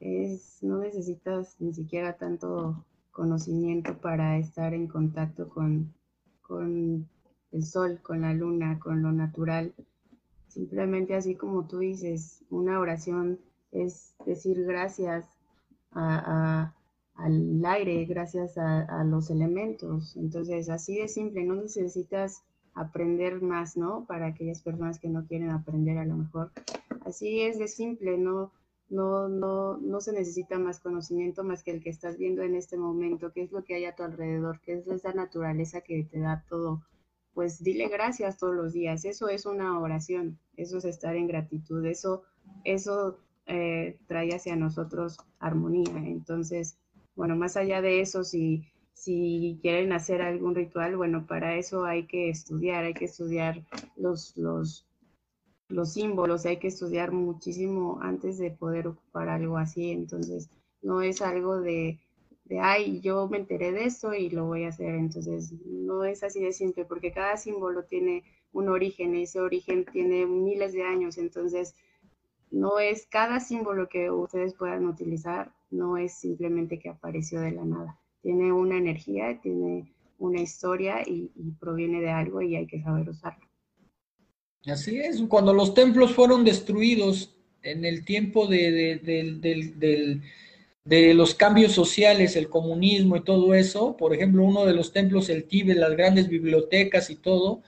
Es, 0.00 0.62
no 0.62 0.78
necesitas 0.78 1.56
ni 1.60 1.72
siquiera 1.72 2.16
tanto 2.16 2.84
conocimiento 3.10 3.98
para 3.98 4.38
estar 4.38 4.74
en 4.74 4.86
contacto 4.86 5.48
con, 5.48 5.94
con 6.40 7.08
el 7.52 7.64
sol, 7.64 8.00
con 8.02 8.20
la 8.22 8.34
luna, 8.34 8.78
con 8.78 9.02
lo 9.02 9.12
natural. 9.12 9.74
Simplemente 10.48 11.14
así 11.14 11.36
como 11.36 11.66
tú 11.66 11.78
dices, 11.78 12.44
una 12.50 12.78
oración 12.78 13.40
es 13.70 14.14
decir 14.26 14.62
gracias 14.64 15.26
al 17.14 17.64
aire, 17.64 18.04
gracias 18.06 18.56
a, 18.58 19.04
los 19.04 19.30
elementos. 19.30 20.16
Entonces, 20.16 20.68
así 20.68 20.98
de 20.98 21.08
simple, 21.08 21.44
no 21.44 21.54
necesitas 21.54 22.42
aprender 22.74 23.42
más, 23.42 23.76
¿no? 23.76 24.06
Para 24.06 24.26
aquellas 24.26 24.62
personas 24.62 24.98
que 24.98 25.08
no 25.08 25.26
quieren 25.26 25.50
aprender 25.50 25.98
a 25.98 26.04
lo 26.04 26.16
mejor. 26.16 26.52
Así 27.04 27.42
es 27.42 27.58
de 27.58 27.68
simple, 27.68 28.16
no, 28.16 28.52
no, 28.88 29.28
no, 29.28 29.76
no 29.78 30.00
se 30.00 30.12
necesita 30.12 30.58
más 30.58 30.80
conocimiento 30.80 31.44
más 31.44 31.62
que 31.62 31.72
el 31.72 31.82
que 31.82 31.90
estás 31.90 32.16
viendo 32.18 32.42
en 32.42 32.54
este 32.54 32.76
momento, 32.76 33.32
qué 33.32 33.42
es 33.42 33.52
lo 33.52 33.64
que 33.64 33.74
hay 33.74 33.84
a 33.84 33.94
tu 33.94 34.02
alrededor, 34.02 34.60
qué 34.60 34.74
es 34.74 34.86
esa 34.86 35.12
naturaleza 35.12 35.80
que 35.82 36.04
te 36.04 36.20
da 36.20 36.44
todo. 36.48 36.82
Pues 37.34 37.62
dile 37.62 37.88
gracias 37.88 38.38
todos 38.38 38.54
los 38.54 38.72
días, 38.72 39.04
eso 39.04 39.28
es 39.28 39.46
una 39.46 39.80
oración, 39.80 40.38
eso 40.56 40.78
es 40.78 40.84
estar 40.84 41.16
en 41.16 41.26
gratitud, 41.26 41.84
eso, 41.86 42.22
eso 42.64 43.18
eh, 43.46 43.98
trae 44.06 44.34
hacia 44.34 44.56
nosotros 44.56 45.18
armonía. 45.38 45.96
Entonces, 45.96 46.76
bueno, 47.14 47.36
más 47.36 47.56
allá 47.56 47.80
de 47.82 48.00
eso, 48.00 48.24
si 48.24 48.64
si 49.02 49.58
quieren 49.60 49.92
hacer 49.92 50.22
algún 50.22 50.54
ritual, 50.54 50.96
bueno, 50.96 51.26
para 51.26 51.56
eso 51.56 51.84
hay 51.84 52.06
que 52.06 52.28
estudiar, 52.28 52.84
hay 52.84 52.94
que 52.94 53.06
estudiar 53.06 53.60
los, 53.96 54.36
los, 54.36 54.86
los 55.68 55.92
símbolos, 55.94 56.46
hay 56.46 56.58
que 56.58 56.68
estudiar 56.68 57.10
muchísimo 57.10 57.98
antes 58.00 58.38
de 58.38 58.52
poder 58.52 58.86
ocupar 58.86 59.28
algo 59.28 59.58
así. 59.58 59.90
Entonces, 59.90 60.50
no 60.82 61.02
es 61.02 61.20
algo 61.20 61.60
de, 61.60 61.98
de, 62.44 62.60
ay, 62.60 63.00
yo 63.00 63.26
me 63.28 63.38
enteré 63.38 63.72
de 63.72 63.86
esto 63.86 64.14
y 64.14 64.30
lo 64.30 64.44
voy 64.46 64.64
a 64.64 64.68
hacer. 64.68 64.94
Entonces, 64.94 65.52
no 65.66 66.04
es 66.04 66.22
así 66.22 66.40
de 66.40 66.52
simple, 66.52 66.84
porque 66.84 67.10
cada 67.10 67.36
símbolo 67.36 67.82
tiene 67.82 68.22
un 68.52 68.68
origen, 68.68 69.16
y 69.16 69.22
ese 69.22 69.40
origen 69.40 69.84
tiene 69.84 70.26
miles 70.26 70.74
de 70.74 70.84
años. 70.84 71.18
Entonces, 71.18 71.74
no 72.52 72.78
es 72.78 73.08
cada 73.08 73.40
símbolo 73.40 73.88
que 73.88 74.12
ustedes 74.12 74.54
puedan 74.54 74.86
utilizar, 74.86 75.52
no 75.72 75.96
es 75.96 76.14
simplemente 76.14 76.78
que 76.78 76.88
apareció 76.88 77.40
de 77.40 77.52
la 77.52 77.64
nada 77.64 77.98
tiene 78.22 78.52
una 78.52 78.78
energía, 78.78 79.38
tiene 79.42 79.92
una 80.18 80.40
historia 80.40 81.02
y, 81.04 81.30
proviene 81.60 82.00
de 82.00 82.10
algo 82.10 82.40
y 82.40 82.56
hay 82.56 82.66
que 82.66 82.80
saber 82.80 83.08
usarlo. 83.08 83.46
Así 84.66 84.96
es, 84.98 85.20
cuando 85.28 85.52
los 85.52 85.74
templos 85.74 86.14
fueron 86.14 86.44
destruidos 86.44 87.34
en 87.62 87.84
el 87.84 88.04
tiempo 88.04 88.46
de, 88.46 89.00
de, 90.84 91.14
los 91.14 91.34
cambios 91.34 91.72
sociales, 91.72 92.36
el 92.36 92.48
comunismo 92.48 93.16
y 93.16 93.24
todo 93.24 93.54
eso, 93.54 93.96
por 93.96 94.14
ejemplo, 94.14 94.44
uno 94.44 94.64
de 94.64 94.74
los 94.74 94.92
templos, 94.92 95.28
el 95.28 95.44
Tíbet, 95.44 95.76
las 95.76 95.90
grandes 95.90 96.28
bibliotecas 96.28 97.10
y 97.10 97.16
todo, 97.16 97.62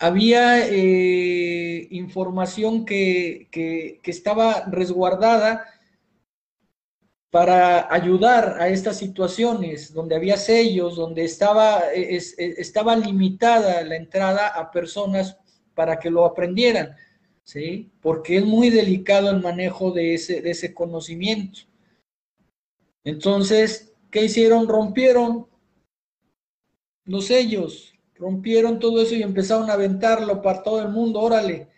había 0.00 0.66
eh, 0.66 1.86
información 1.90 2.84
que, 2.84 3.46
que, 3.52 4.00
estaba 4.04 4.64
resguardada 4.68 5.79
para 7.30 7.92
ayudar 7.92 8.56
a 8.60 8.68
estas 8.68 8.98
situaciones 8.98 9.94
donde 9.94 10.16
había 10.16 10.36
sellos, 10.36 10.96
donde 10.96 11.24
estaba, 11.24 11.92
e, 11.94 12.16
estaba 12.36 12.96
limitada 12.96 13.82
la 13.82 13.96
entrada 13.96 14.48
a 14.48 14.70
personas 14.70 15.38
para 15.74 15.98
que 15.98 16.10
lo 16.10 16.24
aprendieran, 16.24 16.96
¿sí? 17.44 17.92
Porque 18.00 18.38
es 18.38 18.44
muy 18.44 18.68
delicado 18.68 19.30
el 19.30 19.40
manejo 19.40 19.92
de 19.92 20.14
ese, 20.14 20.42
de 20.42 20.50
ese 20.50 20.74
conocimiento. 20.74 21.60
Entonces, 23.04 23.94
¿qué 24.10 24.24
hicieron? 24.24 24.66
Rompieron 24.66 25.46
los 27.04 27.26
sellos, 27.26 27.94
rompieron 28.16 28.80
todo 28.80 29.00
eso 29.00 29.14
y 29.14 29.22
empezaron 29.22 29.70
a 29.70 29.74
aventarlo 29.74 30.42
para 30.42 30.62
todo 30.64 30.82
el 30.82 30.88
mundo, 30.88 31.20
órale. 31.20 31.68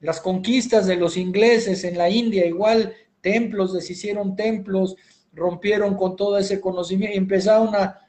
Las 0.00 0.20
conquistas 0.20 0.86
de 0.86 0.96
los 0.96 1.16
ingleses 1.16 1.84
en 1.84 1.96
la 1.96 2.10
India, 2.10 2.44
igual 2.46 2.94
templos, 3.20 3.72
deshicieron 3.72 4.36
templos, 4.36 4.96
rompieron 5.32 5.96
con 5.96 6.16
todo 6.16 6.38
ese 6.38 6.60
conocimiento 6.60 7.14
y 7.14 7.18
empezaron 7.18 7.74
a, 7.74 8.06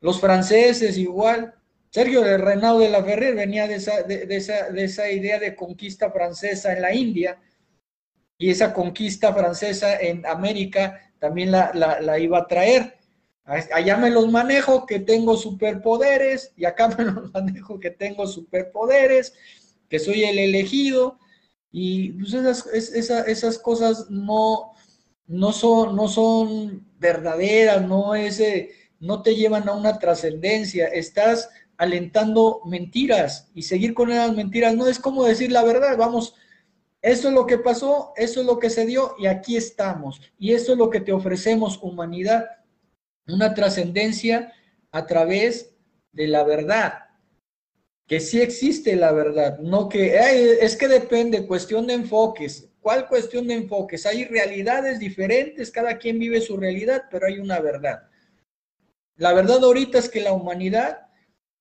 Los 0.00 0.20
franceses 0.20 0.96
igual. 0.96 1.54
Sergio 1.90 2.22
de 2.22 2.38
Renaud 2.38 2.80
de 2.80 2.88
la 2.88 3.02
Ferrer 3.02 3.34
venía 3.34 3.66
de 3.66 3.74
esa, 3.74 4.02
de, 4.02 4.24
esa, 4.30 4.70
de 4.70 4.84
esa 4.84 5.10
idea 5.10 5.38
de 5.38 5.56
conquista 5.56 6.10
francesa 6.10 6.72
en 6.72 6.82
la 6.82 6.94
India 6.94 7.38
y 8.38 8.50
esa 8.50 8.72
conquista 8.72 9.34
francesa 9.34 10.00
en 10.00 10.24
América 10.24 11.12
también 11.18 11.50
la, 11.50 11.72
la, 11.74 12.18
iba 12.18 12.38
a 12.38 12.46
traer. 12.46 12.96
Allá 13.44 13.96
me 13.96 14.10
los 14.10 14.30
manejo 14.30 14.86
que 14.86 15.00
tengo 15.00 15.36
superpoderes 15.36 16.52
y 16.56 16.64
acá 16.64 16.88
me 16.98 17.04
los 17.04 17.32
manejo 17.32 17.78
que 17.78 17.90
tengo 17.90 18.26
superpoderes, 18.26 19.34
que 19.88 19.98
soy 19.98 20.24
el 20.24 20.38
elegido 20.38 21.18
y 21.72 22.12
pues 22.12 22.34
esas, 22.34 22.66
esas, 22.66 23.28
esas 23.28 23.58
cosas 23.58 24.10
no, 24.10 24.72
no, 25.26 25.52
son, 25.52 25.94
no 25.94 26.08
son 26.08 26.86
verdaderas, 26.98 27.86
no, 27.86 28.14
es, 28.14 28.42
no 28.98 29.22
te 29.22 29.36
llevan 29.36 29.68
a 29.68 29.74
una 29.74 29.98
trascendencia, 29.98 30.86
estás 30.86 31.48
alentando 31.76 32.60
mentiras 32.66 33.50
y 33.54 33.62
seguir 33.62 33.94
con 33.94 34.10
esas 34.10 34.34
mentiras 34.34 34.74
no 34.74 34.86
es 34.86 34.98
como 34.98 35.24
decir 35.24 35.50
la 35.50 35.64
verdad, 35.64 35.96
vamos, 35.96 36.34
eso 37.02 37.28
es 37.28 37.34
lo 37.34 37.46
que 37.46 37.58
pasó, 37.58 38.12
eso 38.16 38.40
es 38.40 38.46
lo 38.46 38.58
que 38.58 38.68
se 38.68 38.84
dio 38.84 39.14
y 39.18 39.26
aquí 39.26 39.56
estamos. 39.56 40.20
Y 40.38 40.52
eso 40.52 40.72
es 40.72 40.78
lo 40.78 40.90
que 40.90 41.00
te 41.00 41.12
ofrecemos, 41.12 41.78
humanidad, 41.82 42.46
una 43.26 43.54
trascendencia 43.54 44.52
a 44.90 45.06
través 45.06 45.74
de 46.12 46.28
la 46.28 46.44
verdad, 46.44 46.92
que 48.10 48.18
sí 48.18 48.40
existe 48.40 48.96
la 48.96 49.12
verdad, 49.12 49.60
no 49.60 49.88
que 49.88 50.18
es 50.60 50.74
que 50.74 50.88
depende, 50.88 51.46
cuestión 51.46 51.86
de 51.86 51.94
enfoques. 51.94 52.68
¿Cuál 52.80 53.06
cuestión 53.06 53.46
de 53.46 53.54
enfoques? 53.54 54.04
Hay 54.04 54.24
realidades 54.24 54.98
diferentes, 54.98 55.70
cada 55.70 55.96
quien 55.96 56.18
vive 56.18 56.40
su 56.40 56.56
realidad, 56.56 57.04
pero 57.08 57.28
hay 57.28 57.38
una 57.38 57.60
verdad. 57.60 58.08
La 59.14 59.32
verdad 59.32 59.62
ahorita 59.62 59.98
es 59.98 60.08
que 60.08 60.22
la 60.22 60.32
humanidad 60.32 61.06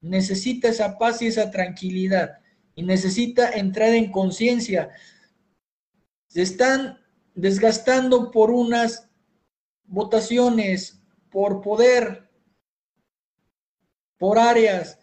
necesita 0.01 0.69
esa 0.69 0.97
paz 0.97 1.21
y 1.21 1.27
esa 1.27 1.51
tranquilidad 1.51 2.39
y 2.73 2.81
necesita 2.81 3.51
entrar 3.51 3.93
en 3.93 4.11
conciencia 4.11 4.89
se 6.29 6.41
están 6.41 6.97
desgastando 7.35 8.31
por 8.31 8.49
unas 8.49 9.07
votaciones, 9.83 10.99
por 11.29 11.61
poder, 11.61 12.27
por 14.17 14.39
áreas. 14.39 14.98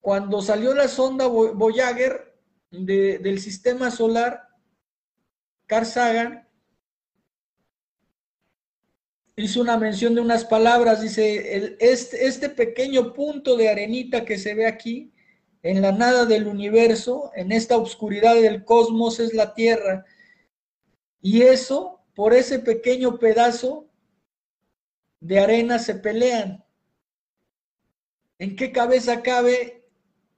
Cuando 0.00 0.40
salió 0.42 0.74
la 0.74 0.88
sonda 0.88 1.26
Voyager 1.26 2.34
del 2.70 3.40
sistema 3.40 3.90
solar, 3.90 4.48
Carl 5.66 5.86
Sagan 5.86 6.48
hizo 9.36 9.60
una 9.60 9.76
mención 9.76 10.14
de 10.14 10.20
unas 10.20 10.44
palabras, 10.44 11.00
dice, 11.00 11.76
este, 11.80 12.26
este 12.26 12.48
pequeño 12.48 13.12
punto 13.12 13.56
de 13.56 13.68
arenita 13.68 14.24
que 14.24 14.38
se 14.38 14.54
ve 14.54 14.66
aquí, 14.66 15.12
en 15.62 15.82
la 15.82 15.92
nada 15.92 16.24
del 16.24 16.46
universo, 16.46 17.30
en 17.34 17.52
esta 17.52 17.76
oscuridad 17.76 18.34
del 18.34 18.64
cosmos 18.64 19.20
es 19.20 19.34
la 19.34 19.54
Tierra 19.54 20.04
y 21.20 21.42
eso, 21.42 22.00
por 22.14 22.32
ese 22.34 22.58
pequeño 22.58 23.18
pedazo 23.18 23.88
de 25.20 25.40
arena 25.40 25.78
se 25.78 25.94
pelean. 25.94 26.64
¿En 28.38 28.54
qué 28.56 28.72
cabeza 28.72 29.22
cabe 29.22 29.77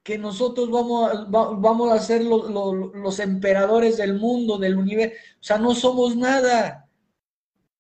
que 0.02 0.18
nosotros 0.18 0.70
vamos 0.70 1.10
a, 1.10 1.24
vamos 1.24 1.92
a 1.92 1.98
ser 1.98 2.22
los, 2.24 3.18
emperadores 3.18 3.96
del 3.96 4.18
mundo, 4.18 4.58
del 4.58 4.76
universo? 4.76 5.16
O 5.40 5.42
sea, 5.42 5.58
no 5.58 5.74
somos 5.74 6.16
nada. 6.16 6.88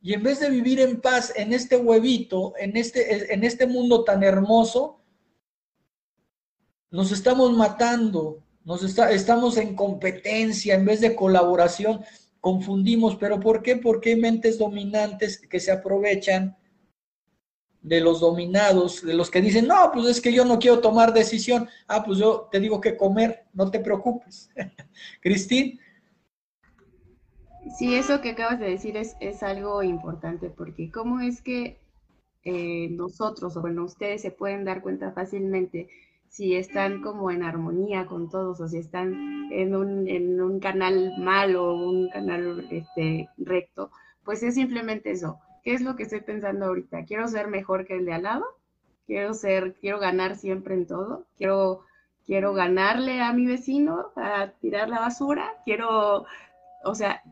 Y 0.02 0.14
en 0.14 0.22
vez 0.22 0.40
de 0.40 0.50
vivir 0.50 0.80
en 0.80 1.00
paz 1.00 1.32
en 1.36 1.52
este 1.52 1.76
huevito, 1.76 2.54
en 2.58 2.76
este, 2.76 3.32
en 3.34 3.44
este 3.44 3.66
mundo 3.66 4.04
tan 4.04 4.22
hermoso, 4.22 5.00
nos 6.90 7.12
estamos 7.12 7.52
matando, 7.52 8.42
nos 8.64 8.82
está, 8.82 9.12
estamos 9.12 9.56
en 9.56 9.76
competencia 9.76 10.74
en 10.74 10.84
vez 10.84 11.00
de 11.00 11.14
colaboración 11.14 12.02
confundimos, 12.40 13.16
pero 13.16 13.38
¿por 13.38 13.62
qué? 13.62 13.76
Porque 13.76 14.10
hay 14.10 14.16
mentes 14.16 14.58
dominantes 14.58 15.38
que 15.38 15.60
se 15.60 15.70
aprovechan 15.70 16.56
de 17.82 18.00
los 18.00 18.20
dominados, 18.20 19.02
de 19.02 19.14
los 19.14 19.30
que 19.30 19.40
dicen, 19.40 19.66
no, 19.66 19.90
pues 19.92 20.06
es 20.06 20.20
que 20.20 20.32
yo 20.32 20.44
no 20.44 20.58
quiero 20.58 20.80
tomar 20.80 21.12
decisión. 21.12 21.68
Ah, 21.88 22.02
pues 22.04 22.18
yo 22.18 22.48
te 22.50 22.60
digo 22.60 22.80
que 22.80 22.96
comer, 22.96 23.44
no 23.52 23.70
te 23.70 23.80
preocupes. 23.80 24.50
Cristín. 25.20 25.80
Sí, 27.78 27.94
eso 27.94 28.20
que 28.20 28.30
acabas 28.30 28.58
de 28.58 28.70
decir 28.70 28.96
es, 28.96 29.16
es 29.20 29.42
algo 29.42 29.82
importante, 29.82 30.50
porque 30.50 30.90
cómo 30.90 31.20
es 31.20 31.42
que 31.42 31.78
eh, 32.44 32.88
nosotros, 32.90 33.56
o 33.56 33.60
bueno, 33.60 33.84
ustedes 33.84 34.22
se 34.22 34.30
pueden 34.30 34.64
dar 34.64 34.82
cuenta 34.82 35.12
fácilmente 35.12 35.88
si 36.28 36.54
están 36.54 37.02
como 37.02 37.30
en 37.30 37.42
armonía 37.42 38.06
con 38.06 38.30
todos 38.30 38.60
o 38.60 38.68
si 38.68 38.78
están 38.78 39.48
en 39.52 39.74
un, 39.74 40.08
en 40.08 40.40
un 40.40 40.60
canal 40.60 41.14
malo 41.18 41.72
o 41.72 41.90
un 41.90 42.08
canal 42.08 42.66
este, 42.70 43.28
recto, 43.36 43.90
pues 44.24 44.42
es 44.42 44.54
simplemente 44.54 45.10
eso. 45.10 45.38
¿Qué 45.62 45.74
es 45.74 45.82
lo 45.82 45.96
que 45.96 46.04
estoy 46.04 46.20
pensando 46.20 46.66
ahorita? 46.66 47.04
¿Quiero 47.04 47.28
ser 47.28 47.48
mejor 47.48 47.86
que 47.86 47.96
el 47.96 48.06
de 48.06 48.14
al 48.14 48.22
lado? 48.22 48.44
¿Quiero 49.06 49.34
ser, 49.34 49.74
quiero 49.80 49.98
ganar 49.98 50.36
siempre 50.36 50.74
en 50.74 50.86
todo? 50.86 51.26
¿Quiero, 51.36 51.84
quiero 52.24 52.54
ganarle 52.54 53.20
a 53.20 53.32
mi 53.32 53.46
vecino 53.46 54.12
a 54.16 54.52
tirar 54.60 54.88
la 54.88 55.00
basura? 55.00 55.52
¿Quiero, 55.64 56.26
o 56.84 56.94
sea, 56.94 57.22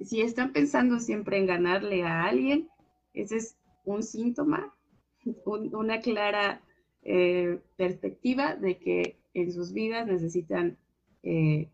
si 0.00 0.22
están 0.22 0.52
pensando 0.52 0.98
siempre 0.98 1.38
en 1.38 1.46
ganarle 1.46 2.04
a 2.04 2.24
alguien, 2.24 2.68
ese 3.14 3.36
es 3.36 3.56
un 3.84 4.02
síntoma, 4.02 4.74
una 5.44 6.00
clara 6.00 6.62
eh, 7.02 7.60
perspectiva 7.76 8.56
de 8.56 8.78
que 8.78 9.18
en 9.34 9.52
sus 9.52 9.72
vidas 9.72 10.06
necesitan 10.06 10.76
eh, 11.22 11.68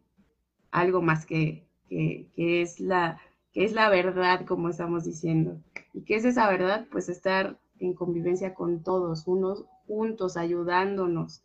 algo 0.70 1.02
más 1.02 1.26
que, 1.26 1.66
que, 1.88 2.28
es 2.36 2.80
la, 2.80 3.20
que 3.56 3.64
es 3.64 3.72
la 3.72 3.88
verdad, 3.88 4.44
como 4.44 4.68
estamos 4.68 5.04
diciendo. 5.04 5.58
¿Y 5.94 6.02
qué 6.02 6.16
es 6.16 6.26
esa 6.26 6.46
verdad? 6.46 6.86
Pues 6.92 7.08
estar 7.08 7.58
en 7.78 7.94
convivencia 7.94 8.52
con 8.52 8.82
todos, 8.82 9.26
unos 9.26 9.64
juntos, 9.86 10.36
ayudándonos, 10.36 11.42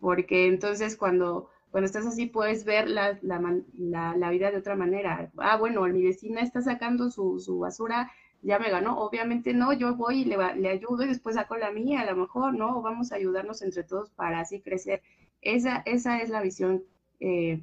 porque 0.00 0.48
entonces 0.48 0.96
cuando, 0.96 1.50
cuando 1.70 1.86
estás 1.86 2.04
así 2.04 2.26
puedes 2.26 2.64
ver 2.64 2.88
la, 2.90 3.16
la, 3.22 4.16
la, 4.16 4.30
vida 4.30 4.50
de 4.50 4.56
otra 4.56 4.74
manera. 4.74 5.30
Ah, 5.36 5.56
bueno, 5.56 5.82
mi 5.82 6.02
vecina 6.02 6.40
está 6.40 6.62
sacando 6.62 7.12
su, 7.12 7.38
su 7.38 7.60
basura 7.60 8.10
ya 8.42 8.58
me 8.58 8.68
ganó. 8.68 8.98
Obviamente 8.98 9.54
no, 9.54 9.72
yo 9.72 9.94
voy 9.94 10.22
y 10.22 10.24
le, 10.24 10.36
le 10.56 10.68
ayudo 10.68 11.04
y 11.04 11.08
después 11.10 11.36
saco 11.36 11.56
la 11.56 11.70
mía, 11.70 12.00
a 12.00 12.06
lo 12.06 12.16
mejor, 12.16 12.54
¿no? 12.54 12.82
Vamos 12.82 13.12
a 13.12 13.14
ayudarnos 13.14 13.62
entre 13.62 13.84
todos 13.84 14.10
para 14.10 14.40
así 14.40 14.60
crecer. 14.62 15.00
Esa, 15.40 15.84
esa 15.86 16.22
es 16.22 16.28
la 16.28 16.42
visión 16.42 16.82
eh, 17.20 17.62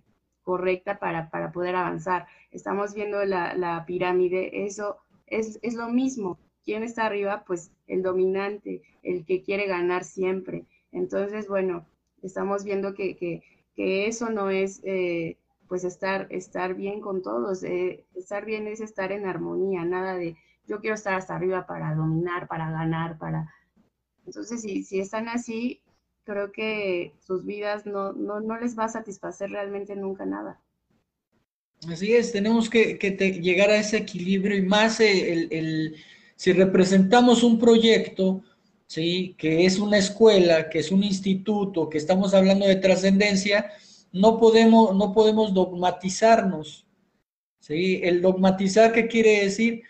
correcta 0.49 0.97
para, 0.97 1.29
para, 1.29 1.51
poder 1.51 1.75
avanzar. 1.75 2.25
Estamos 2.49 2.95
viendo 2.95 3.23
la, 3.23 3.53
la 3.53 3.85
pirámide, 3.85 4.65
eso 4.65 4.97
es, 5.27 5.59
es, 5.61 5.75
lo 5.75 5.89
mismo. 5.89 6.39
¿Quién 6.65 6.81
está 6.81 7.05
arriba? 7.05 7.43
Pues 7.45 7.71
el 7.85 8.01
dominante, 8.01 8.81
el 9.03 9.25
que 9.27 9.43
quiere 9.43 9.67
ganar 9.67 10.03
siempre. 10.03 10.65
Entonces, 10.91 11.47
bueno, 11.47 11.85
estamos 12.23 12.63
viendo 12.63 12.95
que, 12.95 13.15
que, 13.15 13.43
que 13.75 14.07
eso 14.07 14.31
no 14.31 14.49
es... 14.49 14.81
Eh, 14.83 15.37
pues 15.67 15.83
estar, 15.83 16.25
estar 16.31 16.73
bien 16.73 16.99
con 16.99 17.21
todos, 17.21 17.61
eh, 17.61 18.03
estar 18.15 18.43
bien 18.43 18.65
es 18.65 18.81
estar 18.81 19.11
en 19.11 19.27
armonía, 19.27 19.85
nada 19.85 20.15
de, 20.15 20.35
yo 20.65 20.79
quiero 20.79 20.95
estar 20.95 21.13
hasta 21.13 21.35
arriba 21.35 21.67
para 21.67 21.93
dominar, 21.93 22.47
para 22.47 22.71
ganar, 22.71 23.19
para... 23.19 23.53
Entonces, 24.25 24.63
si, 24.63 24.81
si 24.81 24.99
están 24.99 25.27
así, 25.27 25.83
creo 26.29 26.51
que 26.51 27.13
sus 27.25 27.45
vidas 27.45 27.85
no, 27.85 28.13
no, 28.13 28.39
no 28.39 28.59
les 28.59 28.77
va 28.77 28.85
a 28.85 28.89
satisfacer 28.89 29.49
realmente 29.49 29.95
nunca 29.95 30.25
nada. 30.25 30.61
Así 31.87 32.13
es, 32.13 32.31
tenemos 32.31 32.69
que, 32.69 32.97
llegar 33.41 33.69
a 33.69 33.77
ese 33.77 33.97
equilibrio 33.97 34.57
y 34.57 34.61
más 34.61 34.99
el, 34.99 35.47
el, 35.51 35.95
si 36.35 36.51
representamos 36.51 37.41
un 37.41 37.57
proyecto, 37.57 38.43
¿sí? 38.85 39.35
que 39.37 39.65
es 39.65 39.79
una 39.79 39.97
escuela, 39.97 40.69
que 40.69 40.79
es 40.79 40.91
un 40.91 41.03
instituto, 41.03 41.89
que 41.89 41.97
estamos 41.97 42.33
hablando 42.33 42.67
de 42.67 42.75
trascendencia, 42.75 43.71
no 44.11 44.37
podemos, 44.39 44.95
no 44.95 45.13
podemos 45.13 45.53
dogmatizarnos. 45.53 46.85
¿sí? 47.59 48.01
El 48.03 48.21
dogmatizar, 48.21 48.91
¿qué 48.91 49.07
quiere 49.07 49.45
decir? 49.45 49.83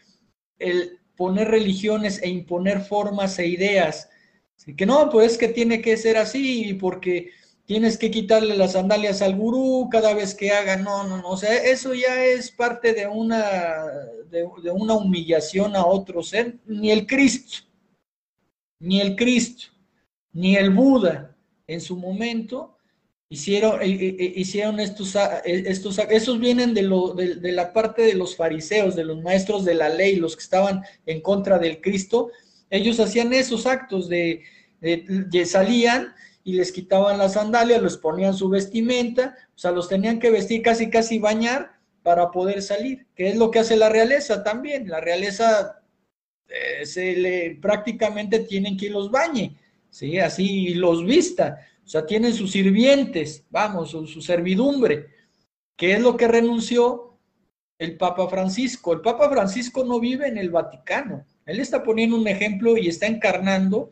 el 0.60 1.00
poner 1.16 1.48
religiones 1.48 2.22
e 2.22 2.30
imponer 2.30 2.82
formas 2.82 3.40
e 3.40 3.48
ideas. 3.48 4.10
Que 4.78 4.86
no, 4.86 5.10
pues 5.10 5.34
es 5.34 5.38
que 5.38 5.48
tiene 5.48 5.82
que 5.82 5.98
ser 5.98 6.18
así 6.18 6.74
porque 6.76 7.32
tienes 7.66 7.98
que 7.98 8.10
quitarle 8.10 8.58
las 8.58 8.74
sandalias 8.74 9.22
al 9.22 9.36
gurú 9.36 9.90
cada 9.92 10.14
vez 10.14 10.34
que 10.34 10.52
haga, 10.52 10.76
no, 10.76 11.04
no, 11.04 11.18
no, 11.18 11.30
o 11.30 11.38
sea, 11.38 11.56
eso 11.56 11.94
ya 11.94 12.26
es 12.26 12.50
parte 12.52 12.94
de 12.94 13.06
una, 13.06 13.86
de, 14.30 14.44
una 14.44 14.96
humillación 14.96 15.76
a 15.76 15.86
otro 15.86 16.24
ser, 16.24 16.58
ni 16.66 16.92
el 16.92 17.06
Cristo, 17.06 17.60
ni 18.80 19.00
el 19.00 19.16
Cristo, 19.16 19.68
ni 20.34 20.56
el 20.56 20.72
Buda 20.72 21.36
en 21.68 21.80
su 21.80 21.96
momento 21.96 22.76
hicieron, 23.30 23.82
eh, 23.82 23.86
eh, 23.86 24.16
eh, 24.20 24.34
hicieron 24.36 24.80
estos, 24.80 25.16
estos, 25.46 26.00
esos 26.00 26.40
vienen 26.40 26.74
de, 26.74 26.82
lo, 26.82 27.14
de, 27.14 27.52
la 27.52 27.72
parte 27.72 28.02
de 28.02 28.16
los 28.16 28.36
fariseos, 28.36 28.96
de 28.96 29.04
los 29.04 29.22
maestros 29.22 29.64
de 29.64 29.76
la 29.76 29.90
ley, 29.90 30.16
los 30.16 30.36
que 30.36 30.42
estaban 30.42 30.82
en 31.06 31.22
contra 31.22 31.60
del 31.60 31.82
Cristo, 31.82 32.32
ellos 32.70 33.00
hacían 33.00 33.34
esos 33.34 33.66
actos 33.66 34.10
de, 34.10 34.44
eh, 34.82 35.46
salían 35.46 36.14
y 36.44 36.54
les 36.54 36.72
quitaban 36.72 37.18
las 37.18 37.34
sandalias, 37.34 37.82
les 37.82 37.98
ponían 37.98 38.34
su 38.34 38.50
vestimenta, 38.50 39.36
o 39.56 39.58
sea, 39.58 39.72
los 39.72 39.90
tenían 39.90 40.20
que 40.20 40.32
vestir 40.32 40.62
casi, 40.62 40.90
casi 40.90 41.20
bañar 41.20 41.80
para 42.04 42.32
poder 42.32 42.62
salir, 42.62 43.08
que 43.16 43.30
es 43.30 43.36
lo 43.36 43.52
que 43.52 43.60
hace 43.60 43.76
la 43.76 43.90
realeza 43.90 44.44
también. 44.44 44.88
La 44.88 45.02
realeza 45.02 45.82
eh, 46.48 46.86
se 46.86 47.16
le 47.16 47.58
prácticamente 47.62 48.40
tienen 48.40 48.78
que 48.78 48.90
los 48.90 49.12
bañe, 49.12 49.58
¿sí? 49.90 50.18
Así 50.18 50.74
los 50.76 51.06
vista. 51.06 51.60
O 51.86 51.90
sea, 51.90 52.06
tienen 52.06 52.34
sus 52.34 52.52
sirvientes, 52.52 53.46
vamos, 53.50 53.92
su, 53.92 54.08
su 54.08 54.22
servidumbre, 54.22 55.08
que 55.76 55.94
es 55.94 56.00
lo 56.00 56.16
que 56.16 56.28
renunció 56.28 57.18
el 57.78 57.98
Papa 57.98 58.28
Francisco. 58.28 58.94
El 58.94 59.02
Papa 59.02 59.30
Francisco 59.30 59.84
no 59.84 60.00
vive 60.00 60.28
en 60.28 60.38
el 60.38 60.50
Vaticano. 60.50 61.26
Él 61.50 61.60
está 61.60 61.84
poniendo 61.84 62.16
un 62.16 62.28
ejemplo 62.28 62.78
y 62.78 62.88
está 62.88 63.08
encarnando 63.08 63.92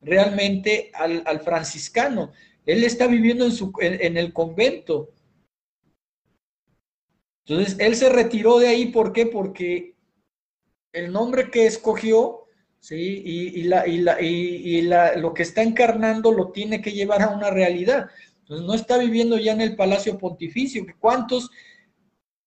realmente 0.00 0.90
al, 0.94 1.40
franciscano. 1.40 2.32
Él 2.66 2.82
está 2.82 3.06
viviendo 3.06 3.44
en, 3.44 3.52
su, 3.52 3.72
en, 3.80 4.16
el 4.16 4.32
convento. 4.32 5.10
Entonces, 7.46 7.76
él 7.78 7.94
se 7.94 8.08
retiró 8.08 8.58
de 8.58 8.68
ahí, 8.68 8.86
¿por 8.86 9.12
qué? 9.12 9.26
Porque 9.26 9.94
el 10.92 11.12
nombre 11.12 11.52
que 11.52 11.66
escogió, 11.66 12.46
¿sí? 12.80 13.22
Y, 13.24 13.62
la, 13.62 13.86
y, 13.86 13.98
la, 13.98 14.20
y 14.20 14.82
la, 14.82 15.16
lo 15.16 15.32
que 15.34 15.44
está 15.44 15.62
encarnando 15.62 16.32
lo 16.32 16.50
tiene 16.50 16.82
que 16.82 16.92
llevar 16.92 17.22
a 17.22 17.28
una 17.30 17.50
realidad. 17.50 18.10
Entonces, 18.40 18.66
no 18.66 18.74
está 18.74 18.98
viviendo 18.98 19.38
ya 19.38 19.52
en 19.52 19.60
el 19.60 19.76
Palacio 19.76 20.18
Pontificio. 20.18 20.84
¿Cuántos 20.98 21.48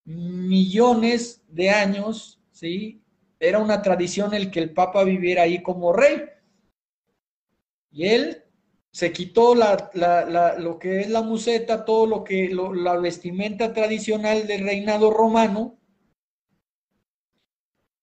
millones 0.04 1.42
de 1.48 1.70
años, 1.70 2.38
¿sí? 2.50 3.01
Era 3.42 3.58
una 3.58 3.82
tradición 3.82 4.34
el 4.34 4.52
que 4.52 4.60
el 4.60 4.72
Papa 4.72 5.02
viviera 5.02 5.42
ahí 5.42 5.64
como 5.64 5.92
rey. 5.92 6.22
Y 7.90 8.06
él 8.06 8.44
se 8.92 9.12
quitó 9.12 9.56
lo 9.56 10.78
que 10.78 11.00
es 11.00 11.10
la 11.10 11.22
museta, 11.22 11.84
todo 11.84 12.06
lo 12.06 12.22
que 12.22 12.54
la 12.54 12.96
vestimenta 12.98 13.72
tradicional 13.72 14.46
del 14.46 14.62
reinado 14.62 15.10
romano, 15.10 15.76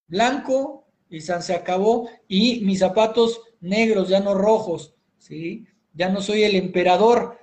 blanco, 0.07 0.89
y 1.09 1.21
se 1.21 1.55
acabó, 1.55 2.09
y 2.27 2.59
mis 2.65 2.79
zapatos 2.79 3.41
negros, 3.61 4.09
ya 4.09 4.19
no 4.19 4.33
rojos, 4.33 4.93
¿sí? 5.19 5.65
Ya 5.93 6.09
no 6.09 6.21
soy 6.21 6.43
el 6.43 6.57
emperador. 6.57 7.39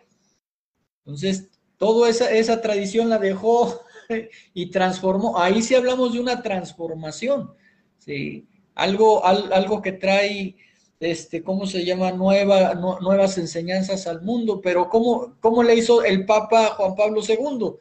Entonces, 0.99 1.49
toda 1.78 2.11
esa, 2.11 2.30
esa 2.30 2.61
tradición 2.61 3.09
la 3.09 3.18
dejó 3.18 3.80
y 4.53 4.66
transformó. 4.70 5.38
Ahí 5.38 5.62
sí 5.62 5.74
hablamos 5.74 6.12
de 6.12 6.20
una 6.20 6.42
transformación, 6.42 7.55
¿sí? 8.07 8.46
Algo, 8.74 9.24
algo 9.24 9.82
que 9.82 9.92
trae 9.92 10.57
este, 11.00 11.42
¿cómo 11.42 11.66
se 11.66 11.84
llama? 11.84 12.12
Nueva, 12.12 12.74
nuevas 12.74 13.36
enseñanzas 13.38 14.07
al 14.07 14.22
mundo, 14.22 14.61
pero 14.62 14.88
¿cómo, 14.88 15.36
¿cómo 15.40 15.62
le 15.62 15.74
hizo 15.74 16.02
el 16.02 16.24
Papa 16.24 16.68
Juan 16.76 16.94
Pablo 16.94 17.20
II? 17.26 17.74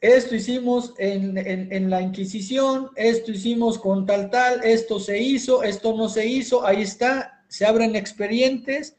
Esto 0.00 0.34
hicimos 0.34 0.92
en, 0.98 1.38
en, 1.38 1.88
la 1.88 2.02
Inquisición, 2.02 2.90
esto 2.94 3.32
hicimos 3.32 3.78
con 3.78 4.04
tal 4.04 4.28
tal, 4.30 4.62
esto 4.62 5.00
se 5.00 5.18
hizo, 5.18 5.62
esto 5.62 5.96
no 5.96 6.10
se 6.10 6.26
hizo, 6.26 6.66
ahí 6.66 6.82
está, 6.82 7.42
se 7.48 7.64
abren 7.64 7.96
expedientes 7.96 8.98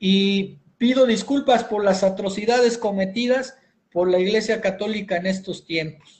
y 0.00 0.58
pido 0.78 1.06
disculpas 1.06 1.62
por 1.62 1.84
las 1.84 2.02
atrocidades 2.02 2.76
cometidas 2.76 3.56
por 3.92 4.10
la 4.10 4.18
Iglesia 4.18 4.60
Católica 4.60 5.16
en 5.16 5.26
estos 5.26 5.64
tiempos. 5.64 6.17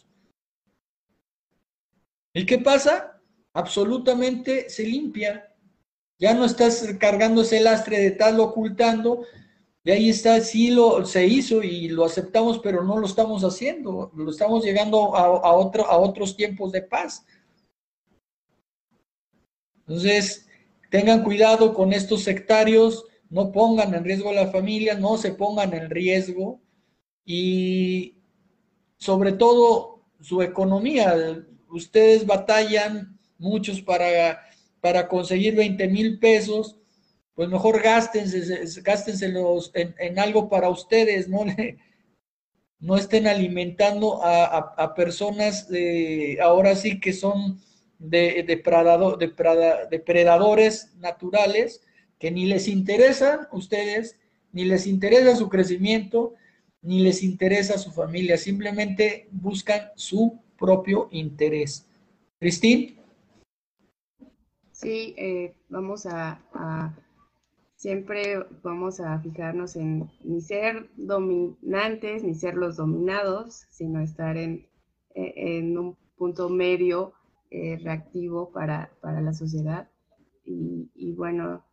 ¿Y 2.38 2.46
qué 2.46 2.58
pasa? 2.58 3.18
absolutamente 3.58 4.70
se 4.70 4.84
limpia. 4.84 5.52
Ya 6.20 6.32
no 6.34 6.44
estás 6.44 6.86
cargando 7.00 7.42
ese 7.42 7.60
lastre 7.60 7.98
de 7.98 8.12
tal 8.12 8.38
ocultando. 8.38 9.24
Y 9.82 9.90
ahí 9.90 10.10
está, 10.10 10.40
sí 10.40 10.70
lo 10.70 11.04
se 11.04 11.26
hizo 11.26 11.62
y 11.62 11.88
lo 11.88 12.04
aceptamos, 12.04 12.60
pero 12.60 12.84
no 12.84 12.98
lo 12.98 13.06
estamos 13.06 13.42
haciendo. 13.42 14.12
Lo 14.14 14.30
estamos 14.30 14.64
llegando 14.64 15.16
a, 15.16 15.24
a 15.24 15.98
otros 15.98 16.36
tiempos 16.36 16.70
de 16.70 16.82
paz. 16.82 17.26
Entonces, 19.80 20.46
tengan 20.90 21.24
cuidado 21.24 21.74
con 21.74 21.92
estos 21.92 22.22
sectarios, 22.22 23.06
no 23.28 23.50
pongan 23.50 23.92
en 23.94 24.04
riesgo 24.04 24.30
a 24.30 24.34
la 24.34 24.52
familia, 24.52 24.94
no 24.94 25.16
se 25.18 25.32
pongan 25.32 25.74
en 25.74 25.90
riesgo 25.90 26.60
y 27.24 28.18
sobre 28.98 29.32
todo 29.32 30.04
su 30.20 30.42
economía. 30.42 31.44
Ustedes 31.68 32.26
batallan 32.26 33.18
muchos 33.38 33.80
para, 33.80 34.42
para 34.80 35.08
conseguir 35.08 35.54
20 35.54 35.88
mil 35.88 36.18
pesos, 36.18 36.76
pues 37.34 37.48
mejor 37.48 37.82
gástense, 37.82 38.82
gástenselos 38.82 39.70
en, 39.74 39.94
en 39.98 40.18
algo 40.18 40.48
para 40.48 40.68
ustedes, 40.68 41.28
¿no? 41.28 41.44
no 42.80 42.96
estén 42.96 43.26
alimentando 43.26 44.20
a, 44.22 44.94
personas 44.94 45.68
ahora 46.40 46.76
sí 46.76 47.00
que 47.00 47.12
son 47.12 47.60
de, 47.98 48.44
de, 48.46 49.86
depredadores 49.90 50.94
naturales 50.96 51.82
que 52.18 52.30
ni 52.30 52.46
les 52.46 52.68
interesan 52.68 53.48
ustedes, 53.52 54.18
ni 54.52 54.64
les 54.64 54.86
interesa 54.86 55.36
su 55.36 55.48
crecimiento, 55.48 56.34
ni 56.82 57.00
les 57.00 57.22
interesa 57.22 57.78
su 57.78 57.90
familia, 57.92 58.36
simplemente 58.38 59.28
buscan 59.30 59.90
su 59.96 60.40
propio 60.58 61.08
interés. 61.10 61.86
Cristín. 62.38 62.98
Sí, 64.72 65.14
eh, 65.16 65.56
vamos 65.68 66.06
a, 66.06 66.40
siempre 67.74 68.44
vamos 68.62 69.00
a 69.00 69.18
fijarnos 69.18 69.74
en 69.76 70.08
ni 70.22 70.40
ser 70.40 70.88
dominantes, 70.96 72.22
ni 72.22 72.34
ser 72.34 72.54
los 72.54 72.76
dominados, 72.76 73.66
sino 73.70 74.00
estar 74.00 74.36
en, 74.36 74.68
e, 75.14 75.60
un 75.62 75.96
punto 76.16 76.48
medio 76.48 77.12
eh, 77.50 77.76
reactivo 77.82 78.50
para, 78.52 78.90
la 79.02 79.32
sociedad. 79.32 79.88
Y, 80.44 81.12
bueno, 81.12 81.64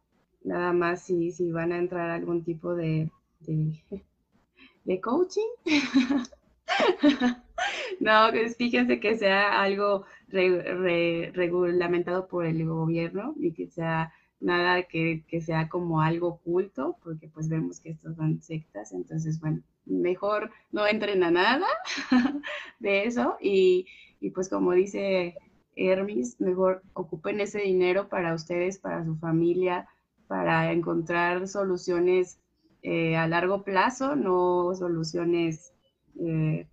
nada 0.43 0.73
más 0.73 1.03
si, 1.03 1.31
si 1.31 1.51
van 1.51 1.71
a 1.71 1.77
entrar 1.77 2.09
algún 2.09 2.43
tipo 2.43 2.75
de, 2.75 3.09
de, 3.39 5.01
coaching. 5.01 5.41
no, 7.99 8.27
pues 8.31 8.57
fíjense 8.57 8.99
que 8.99 9.17
sea 9.17 9.61
algo 9.61 10.05
regulamentado 10.27 12.27
por 12.27 12.45
el 12.45 12.65
gobierno 12.65 13.35
y 13.37 13.53
que 13.53 13.67
sea 13.67 14.11
nada 14.39 14.83
que, 14.83 15.23
sea 15.45 15.69
como 15.69 16.01
algo 16.01 16.27
oculto, 16.27 16.97
porque 17.03 17.27
pues 17.27 17.49
vemos 17.49 17.79
que 17.79 17.89
estos 17.89 18.15
son 18.15 18.41
sectas, 18.41 18.91
entonces 18.91 19.39
bueno, 19.39 19.61
mejor 19.85 20.51
no 20.71 20.87
entren 20.87 21.23
a 21.23 21.31
nada 21.31 21.67
de 22.79 23.05
eso 23.05 23.37
y, 23.41 23.87
pues 24.33 24.49
como 24.49 24.71
dice 24.71 25.35
Hermes, 25.75 26.39
mejor 26.39 26.81
ocupen 26.93 27.39
ese 27.39 27.59
dinero 27.59 28.09
para 28.09 28.33
ustedes, 28.33 28.79
para 28.79 29.05
su 29.05 29.15
familia, 29.17 29.87
para 30.27 30.71
encontrar 30.71 31.47
soluciones 31.47 32.39
eh, 32.81 33.15
a 33.15 33.27
largo 33.27 33.63
plazo, 33.63 34.15
no 34.15 34.73
soluciones, 34.75 35.73
eh, 36.19 36.67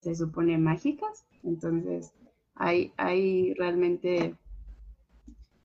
se 0.00 0.14
supone, 0.14 0.58
mágicas. 0.58 1.24
Entonces, 1.42 2.12
hay, 2.54 3.54
realmente 3.54 4.34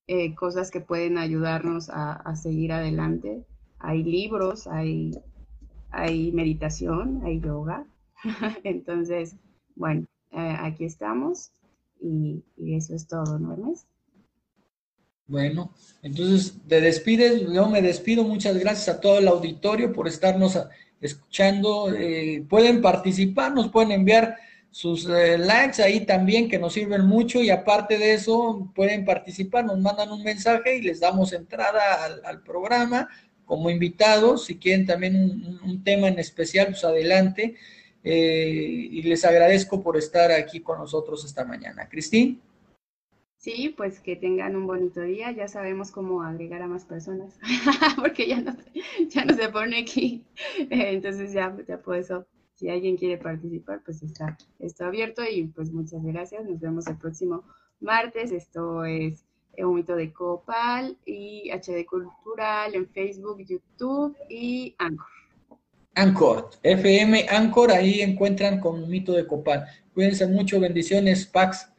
eh, 0.08 0.36
cosas 0.36 0.72
que 0.72 0.82
pueden 0.82 1.18
ayudarnos 1.18 1.90
a, 1.90 2.36
seguir 2.36 2.72
adelante. 2.72 3.46
Hay 3.80 4.04
libros, 4.04 4.68
hay, 4.68 5.12
hay 5.92 6.32
meditación, 6.32 7.22
hay 7.26 7.40
yoga. 7.40 7.86
Entonces, 8.64 9.36
bueno, 9.76 10.06
eh, 10.32 10.56
aquí 10.60 10.86
estamos 10.86 11.52
y, 12.02 12.44
eso 12.58 12.96
es 12.96 13.08
todo, 13.08 13.40
¿no, 13.40 13.54
Ernest? 13.54 13.88
Bueno, 15.28 15.72
entonces 16.04 16.56
te 16.68 16.82
despides, 16.82 17.52
yo 17.52 17.68
me 17.68 17.82
despido, 17.82 18.24
muchas 18.24 18.58
gracias 18.60 18.96
a 18.96 19.02
todo 19.02 19.18
el 19.18 19.28
auditorio 19.28 19.92
por 19.92 20.08
estarnos 20.08 20.56
escuchando. 21.02 21.94
Eh, 21.94 22.44
pueden 22.50 22.82
participar, 22.82 23.54
nos 23.54 23.70
pueden 23.70 23.92
enviar 23.92 24.38
sus 24.72 25.08
eh, 25.08 25.38
likes 25.38 25.82
ahí 25.82 26.06
también 26.06 26.50
que 26.50 26.60
nos 26.60 26.74
sirven 26.74 27.06
mucho 27.06 27.42
y 27.42 27.50
aparte 27.50 27.98
de 27.98 28.14
eso 28.14 28.70
pueden 28.76 29.06
participar, 29.06 29.64
nos 29.64 29.80
mandan 29.80 30.12
un 30.12 30.22
mensaje 30.22 30.76
y 30.76 30.82
les 30.82 31.00
damos 31.00 31.32
entrada 31.32 32.04
al, 32.26 32.42
programa 32.42 33.08
como 33.46 33.70
invitados, 33.70 34.46
si 34.46 34.58
quieren 34.58 34.86
también 34.86 35.60
un, 35.64 35.84
tema 35.84 36.08
en 36.08 36.20
especial, 36.20 36.68
pues 36.68 36.84
adelante. 36.84 37.56
Eh, 38.04 38.90
y 38.92 39.02
les 39.04 39.24
agradezco 39.24 39.82
por 39.82 39.98
estar 39.98 40.32
aquí 40.32 40.60
con 40.60 40.78
nosotros 40.78 41.24
esta 41.24 41.46
mañana. 41.46 41.88
Cristín. 41.88 42.42
Sí, 43.46 43.76
pues 43.78 44.00
que 44.00 44.16
tengan 44.16 44.56
un 44.56 44.66
bonito 44.66 45.02
día. 45.02 45.32
Ya 45.32 45.48
sabemos 45.48 45.92
cómo 45.92 46.24
agregar 46.24 46.64
a 46.64 46.68
más 46.68 46.84
personas, 46.84 47.38
porque 47.96 48.28
ya 48.28 48.42
no, 48.42 48.58
ya 49.10 49.24
no 49.24 49.36
se 49.36 49.50
pone 49.50 49.82
aquí. 49.82 50.26
Entonces 50.58 51.32
ya, 51.32 51.56
ya 51.68 51.78
por 51.78 51.98
eso 51.98 52.26
si 52.56 52.70
alguien 52.70 52.98
quiere 52.98 53.20
participar, 53.20 53.84
pues 53.86 54.02
está, 54.02 54.36
está 54.58 54.88
abierto 54.88 55.22
y 55.24 55.44
pues 55.44 55.72
muchas 55.72 56.04
gracias. 56.04 56.44
Nos 56.44 56.60
vemos 56.60 56.88
el 56.88 56.98
próximo 56.98 57.44
martes. 57.80 58.32
Esto 58.32 58.84
es 58.84 59.24
Un 59.60 59.76
Mito 59.76 59.96
de 59.96 60.12
Copal 60.12 60.98
y 61.06 61.52
HD 61.52 61.86
Cultural 61.86 62.74
en 62.74 62.90
Facebook, 62.90 63.46
YouTube 63.46 64.18
y 64.28 64.74
Anchor. 64.80 65.06
Anchor, 65.94 66.50
FM 66.64 67.28
Anchor, 67.30 67.72
ahí 67.72 68.02
encuentran 68.02 68.60
con 68.60 68.90
Mito 68.90 69.14
de 69.14 69.28
Copal. 69.28 69.68
Cuídense 69.94 70.26
mucho, 70.26 70.60
bendiciones, 70.60 71.28
Pax. 71.28 71.75